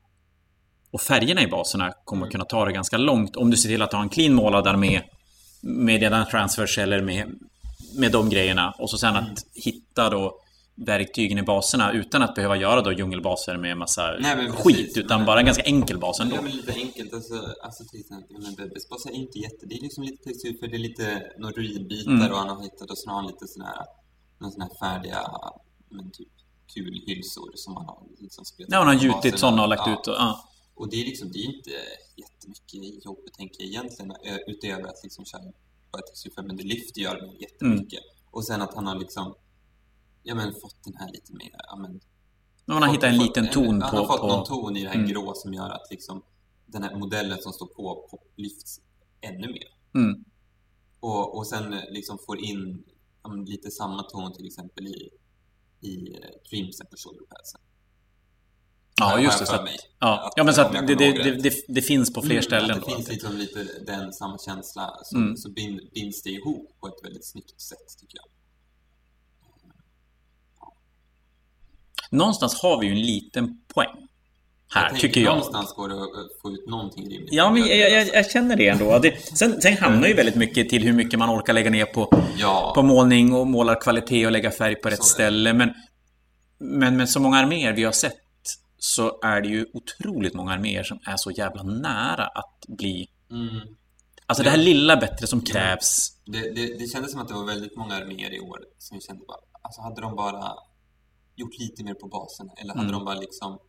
[0.91, 3.81] och färgerna i baserna kommer att kunna ta det ganska långt om du ser till
[3.81, 5.01] att ha en clean målad armé
[5.61, 7.27] med dina transfers eller med,
[7.97, 8.73] med de grejerna.
[8.79, 10.41] Och så sen att hitta då
[10.85, 14.97] verktygen i baserna utan att behöva göra då djungelbaser med massa Nej, skit.
[14.97, 16.35] Utan bara en ganska enkel bas ändå.
[16.35, 17.13] Ja, men lite enkelt.
[17.13, 19.65] Alltså, alltså till exempel, men Bebes är inte jätte...
[19.65, 22.31] Det är liksom lite textur för det är lite några ruinbitar mm.
[22.31, 25.21] och han har hittat och så har han lite sådana här, sån här färdiga,
[25.89, 26.33] men typ
[26.73, 29.93] kulhylsor som han har liksom spelat Ja, han har gjutit sådana och lagt ja.
[29.93, 30.49] ut och, ja.
[30.75, 31.71] Och det är liksom, det är inte
[32.15, 34.11] jättemycket jobb, tänker jag egentligen,
[34.47, 35.41] utöver att liksom köra
[35.91, 37.07] på ett texturfärg, men det lyfter ju
[37.39, 38.03] jättemycket.
[38.03, 38.25] Mm.
[38.31, 39.35] Och sen att han har liksom
[40.23, 41.55] ja, men, fått den här lite mer...
[41.67, 41.99] Ja, men,
[42.65, 43.85] man har hittat en liten ton på...
[43.85, 44.27] Han har fått på...
[44.27, 45.07] någon ton i det här mm.
[45.07, 46.23] grå som gör att liksom,
[46.65, 48.81] den här modellen som står på, på lyfts
[49.21, 49.67] ännu mer.
[49.95, 50.25] Mm.
[50.99, 52.83] Och, och sen liksom får in
[53.23, 55.09] ja, lite samma ton till exempel i,
[55.81, 57.61] i uh, Dreamsen på shoulderpadsen.
[58.99, 59.45] Ja, just det.
[59.45, 60.25] Så att, ja.
[60.25, 62.79] Att, ja, men så att det, det, det, det, finns på fler mm, ställen.
[62.79, 64.93] det finns liksom lite den samma känsla.
[65.03, 65.37] Så, mm.
[65.37, 65.49] så
[65.93, 68.25] binds det ihop på ett väldigt snyggt sätt, tycker jag.
[72.09, 74.09] Någonstans har vi ju en liten poäng.
[74.71, 75.29] Här, jag tycker jag.
[75.29, 77.33] Någonstans går det att få ut någonting rimligt.
[77.33, 78.99] Ja, men jag, jag, jag känner det ändå.
[78.99, 82.23] Det, sen, sen hamnar ju väldigt mycket till hur mycket man orkar lägga ner på,
[82.37, 82.71] ja.
[82.75, 85.53] på målning och målarkvalitet och lägga färg på rätt ställe.
[85.53, 85.73] Men,
[86.59, 88.13] men med så många arméer vi har sett
[88.77, 93.07] så är det ju otroligt många arméer som är så jävla nära att bli...
[93.31, 93.61] Mm.
[94.25, 96.17] Alltså det här lilla bättre som krävs.
[96.25, 99.25] Det, det, det kändes som att det var väldigt många arméer i år som kände
[99.27, 99.37] bara...
[99.61, 100.53] Alltså hade de bara
[101.39, 102.49] gjort lite mer på basen?
[102.57, 102.99] Eller hade mm.
[102.99, 103.59] de bara liksom...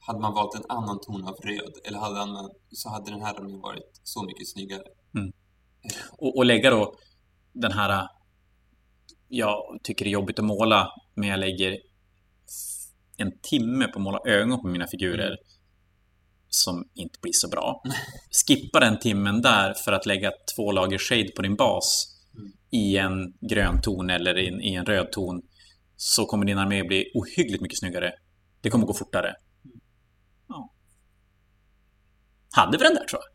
[0.00, 3.34] Hade man valt en annan ton av röd eller hade man, så hade den här
[3.34, 4.82] armén varit så mycket snyggare.
[5.16, 5.32] Mm.
[6.10, 6.94] Och, och lägga då
[7.52, 8.08] den här...
[9.28, 11.78] Jag tycker det är jobbigt att måla, men jag lägger
[13.16, 15.38] en timme på att måla ögon på mina figurer mm.
[16.48, 17.82] som inte blir så bra.
[18.46, 22.52] Skippa den timmen där för att lägga två lager shade på din bas mm.
[22.70, 25.42] i en grön ton eller i en, i en röd ton
[26.00, 28.12] så kommer din armé bli ohyggligt mycket snyggare.
[28.60, 29.34] Det kommer gå fortare.
[30.48, 30.72] Ja.
[32.50, 33.32] Hade vi den där, tror jag.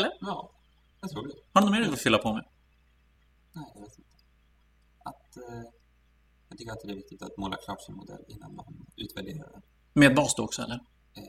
[0.00, 0.12] Eller?
[0.20, 0.52] Ja,
[1.00, 1.34] jag tror det.
[1.52, 2.44] Har du något mer du vill fylla på med?
[3.52, 4.10] Nej, jag vet inte.
[5.04, 5.70] Att, eh,
[6.48, 9.62] jag tycker att det är viktigt att måla klart sin modell innan man utvärderar den.
[9.92, 10.80] Med bas då också, eller?
[11.16, 11.22] Eh.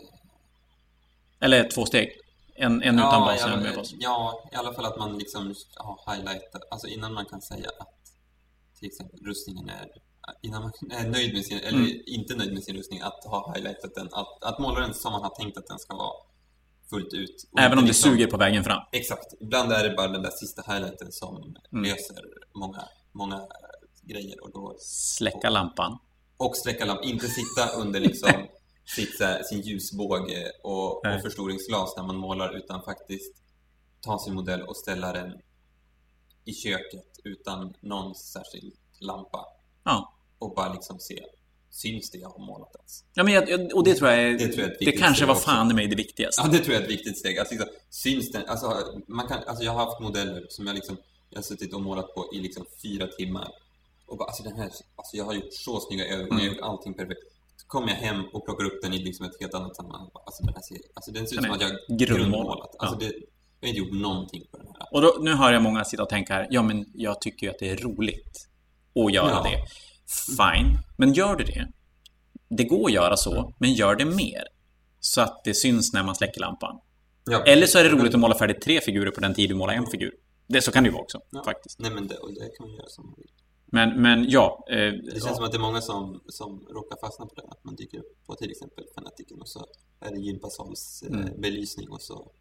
[1.39, 2.09] Eller två steg?
[2.55, 3.93] En, en ja, utan bas och en med bas?
[3.99, 8.02] Ja, i alla fall att man liksom har highlightat, alltså innan man kan säga att
[8.83, 9.87] till exempel rustningen är
[10.41, 12.01] innan man är nöjd med sin, eller mm.
[12.05, 15.21] inte nöjd med sin rustning, att ha highlightat den, att, att måla den som man
[15.21, 16.13] har tänkt att den ska vara
[16.89, 17.49] fullt ut.
[17.59, 18.81] Även om det liksom, suger på vägen fram?
[18.91, 19.33] Exakt.
[19.39, 21.83] Ibland är det bara den där sista highlighten som mm.
[21.83, 22.23] löser
[22.53, 23.47] många, många
[24.01, 24.43] grejer.
[24.43, 25.97] Och då, släcka och, lampan.
[26.37, 27.09] Och släcka lampan.
[27.09, 28.31] Inte sitta under liksom
[28.95, 33.35] sitt, sin ljusbåge och, och förstoringsglas när man målar, utan faktiskt
[34.01, 35.41] ta sin modell och ställa den
[36.45, 39.45] i köket utan någon särskild lampa.
[39.83, 40.13] Ja.
[40.39, 41.23] Och bara liksom se,
[41.69, 43.03] syns det jag har målat ens?
[43.13, 45.71] Ja, men jag, och det tror jag är, det, tror jag det kanske var fan
[45.71, 46.41] i mig det viktigaste.
[46.45, 47.39] Ja, det tror jag är ett viktigt steg.
[47.39, 48.45] Alltså, liksom, syns den?
[48.47, 50.97] Alltså, man kan, alltså, jag har haft modeller som jag liksom,
[51.29, 53.51] jag har suttit och målat på i liksom fyra timmar.
[54.05, 56.37] Och bara, alltså den här, alltså jag har gjort så snygga ögon, mm.
[56.37, 57.21] jag har gjort allting perfekt.
[57.57, 60.09] Så kommer jag hem och plockar upp den i liksom ett helt annat sammanhang.
[60.13, 62.75] Alltså den här ser, alltså den ser ut som att jag har grundmålat.
[62.79, 63.09] Alltså, ja.
[63.09, 63.13] det,
[63.63, 64.87] jag har inte gjort någonting på den här.
[64.91, 67.51] Och då, nu hör jag många sitta och tänka här, ja men jag tycker ju
[67.51, 68.49] att det är roligt
[69.05, 69.43] att göra ja.
[69.43, 69.57] det.
[70.37, 71.67] Fine, men gör du det?
[72.49, 74.43] Det går att göra så, men gör det mer.
[74.99, 76.79] Så att det syns när man släcker lampan.
[77.25, 79.55] Ja, Eller så är det roligt att måla färdigt tre figurer på den tid du
[79.55, 80.11] målar en figur.
[80.47, 81.43] Det, så kan det ju vara också, ja.
[81.43, 81.79] faktiskt.
[81.79, 83.31] Nej, men det, och det kan man göra som man vill.
[83.65, 84.65] Men, men ja.
[84.69, 85.35] Eh, det känns ja.
[85.35, 87.47] som att det är många som, som råkar fastna på det.
[87.47, 89.65] Att man dyker upp på till exempel Fanatiken och så
[89.99, 91.41] är det gympasals eh, mm.
[91.41, 92.31] belysning och så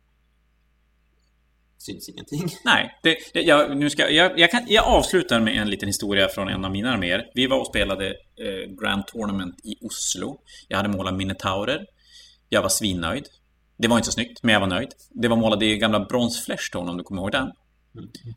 [1.82, 2.48] syns ingenting.
[2.64, 6.48] Nej, det, jag, nu ska, jag, jag, kan, jag avslutar med en liten historia från
[6.48, 7.30] en av mina arméer.
[7.34, 10.40] Vi var och spelade eh, Grand Tournament i Oslo.
[10.68, 11.86] Jag hade målat minotaurer.
[12.48, 13.26] Jag var svinnöjd.
[13.76, 14.88] Det var inte så snyggt, men jag var nöjd.
[15.10, 17.52] Det var målat i gamla brons Flashstone, om du kommer ihåg den.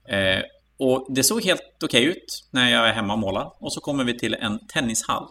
[0.07, 0.37] Mm.
[0.37, 0.43] Eh,
[0.77, 3.53] och det såg helt okej okay ut när jag är hemma och målar.
[3.59, 5.27] Och så kommer vi till en tennishall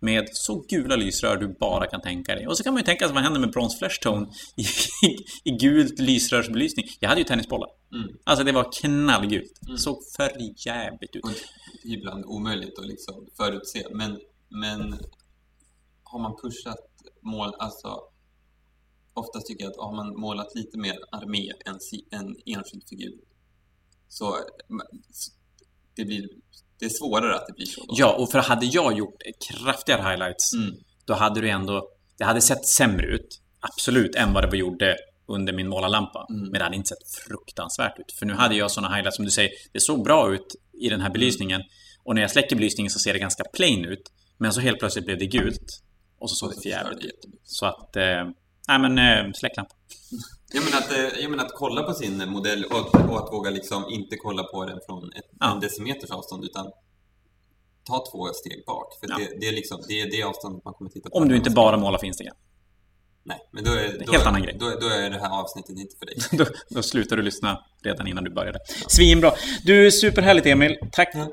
[0.00, 2.46] med så gula lysrör du bara kan tänka dig.
[2.46, 4.26] Och så kan man ju tänka sig vad händer med Bronze Flesh Tone
[4.56, 4.62] i,
[5.06, 6.86] i, i gult lysrörsbelysning.
[7.00, 7.68] Jag hade ju tennisbollar.
[7.92, 8.08] Mm.
[8.24, 9.60] Alltså det var knallgult.
[9.66, 9.78] Mm.
[9.78, 10.32] Såg för
[10.66, 11.24] jävligt ut.
[11.24, 11.30] Och
[11.84, 13.86] ibland omöjligt att liksom förutse.
[13.90, 14.98] Men, men
[16.02, 16.78] har man pushat
[17.20, 18.00] mål, alltså
[19.14, 21.78] oftast tycker jag att har man målat lite mer armé än
[22.10, 23.18] en enskild figur
[24.08, 24.36] så,
[25.10, 25.32] så
[25.94, 26.28] det blir
[26.78, 27.80] det är svårare att det blir så.
[27.80, 27.94] Då.
[27.96, 30.74] Ja, och för hade jag gjort kraftigare highlights, mm.
[31.04, 34.96] då hade du ändå det hade sett sämre ut, absolut, än vad det gjorde
[35.28, 36.26] under min målarlampa.
[36.30, 36.42] Mm.
[36.42, 38.12] Men det hade inte sett fruktansvärt ut.
[38.18, 40.46] För nu hade jag sådana highlights som du säger, det såg bra ut
[40.80, 41.62] i den här belysningen.
[42.04, 44.12] Och när jag släcker belysningen så ser det ganska plain ut.
[44.38, 45.82] Men så helt plötsligt blev det gult.
[46.18, 47.20] Och så såg det förjävligt ut.
[47.42, 48.24] Så att, eh,
[48.68, 49.78] nej men eh, släck lampan.
[50.52, 53.50] Jag menar, att, eh, jag menar att kolla på sin modell och, och att våga
[53.50, 55.52] liksom inte kolla på den från ett, ja.
[55.52, 56.66] en decimeters avstånd utan
[57.84, 58.98] ta två steg bak.
[59.00, 59.16] För ja.
[59.18, 61.18] det, det, är liksom, det är det avståndet man kommer titta på.
[61.18, 62.36] Om du inte bara målar för Instagram.
[63.28, 64.56] Nej, men då är, då, helt annan grej.
[64.60, 66.16] Då, då, är det här avsnittet inte för dig.
[66.38, 68.58] då, då slutar du lyssna redan innan du började.
[68.88, 69.32] Svinbra.
[69.64, 70.78] Du, superhärligt Emil.
[70.92, 71.08] Tack.
[71.14, 71.28] Ja.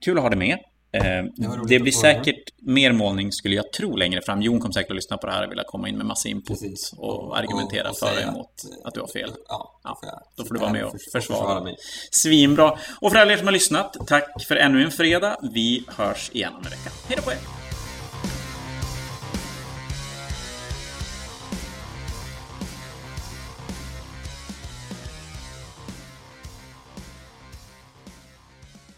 [0.00, 0.58] Kul att ha dig med.
[0.92, 1.24] Eh,
[1.68, 4.42] det blir säkert mer målning skulle jag tro längre fram.
[4.42, 6.46] Jon kommer säkert att lyssna på det här och vilja komma in med massa input
[6.46, 6.92] Precis.
[6.96, 9.32] och argumentera och, och för och emot att, att du har fel.
[9.48, 11.60] Ja, ja, då får du vara med och försvara.
[11.60, 11.76] mig.
[12.10, 12.78] Svinbra.
[13.00, 15.36] Och för alla er som har lyssnat, tack för ännu en fredag.
[15.54, 16.90] Vi hörs igen om en vecka.
[17.08, 17.59] Hej då på er!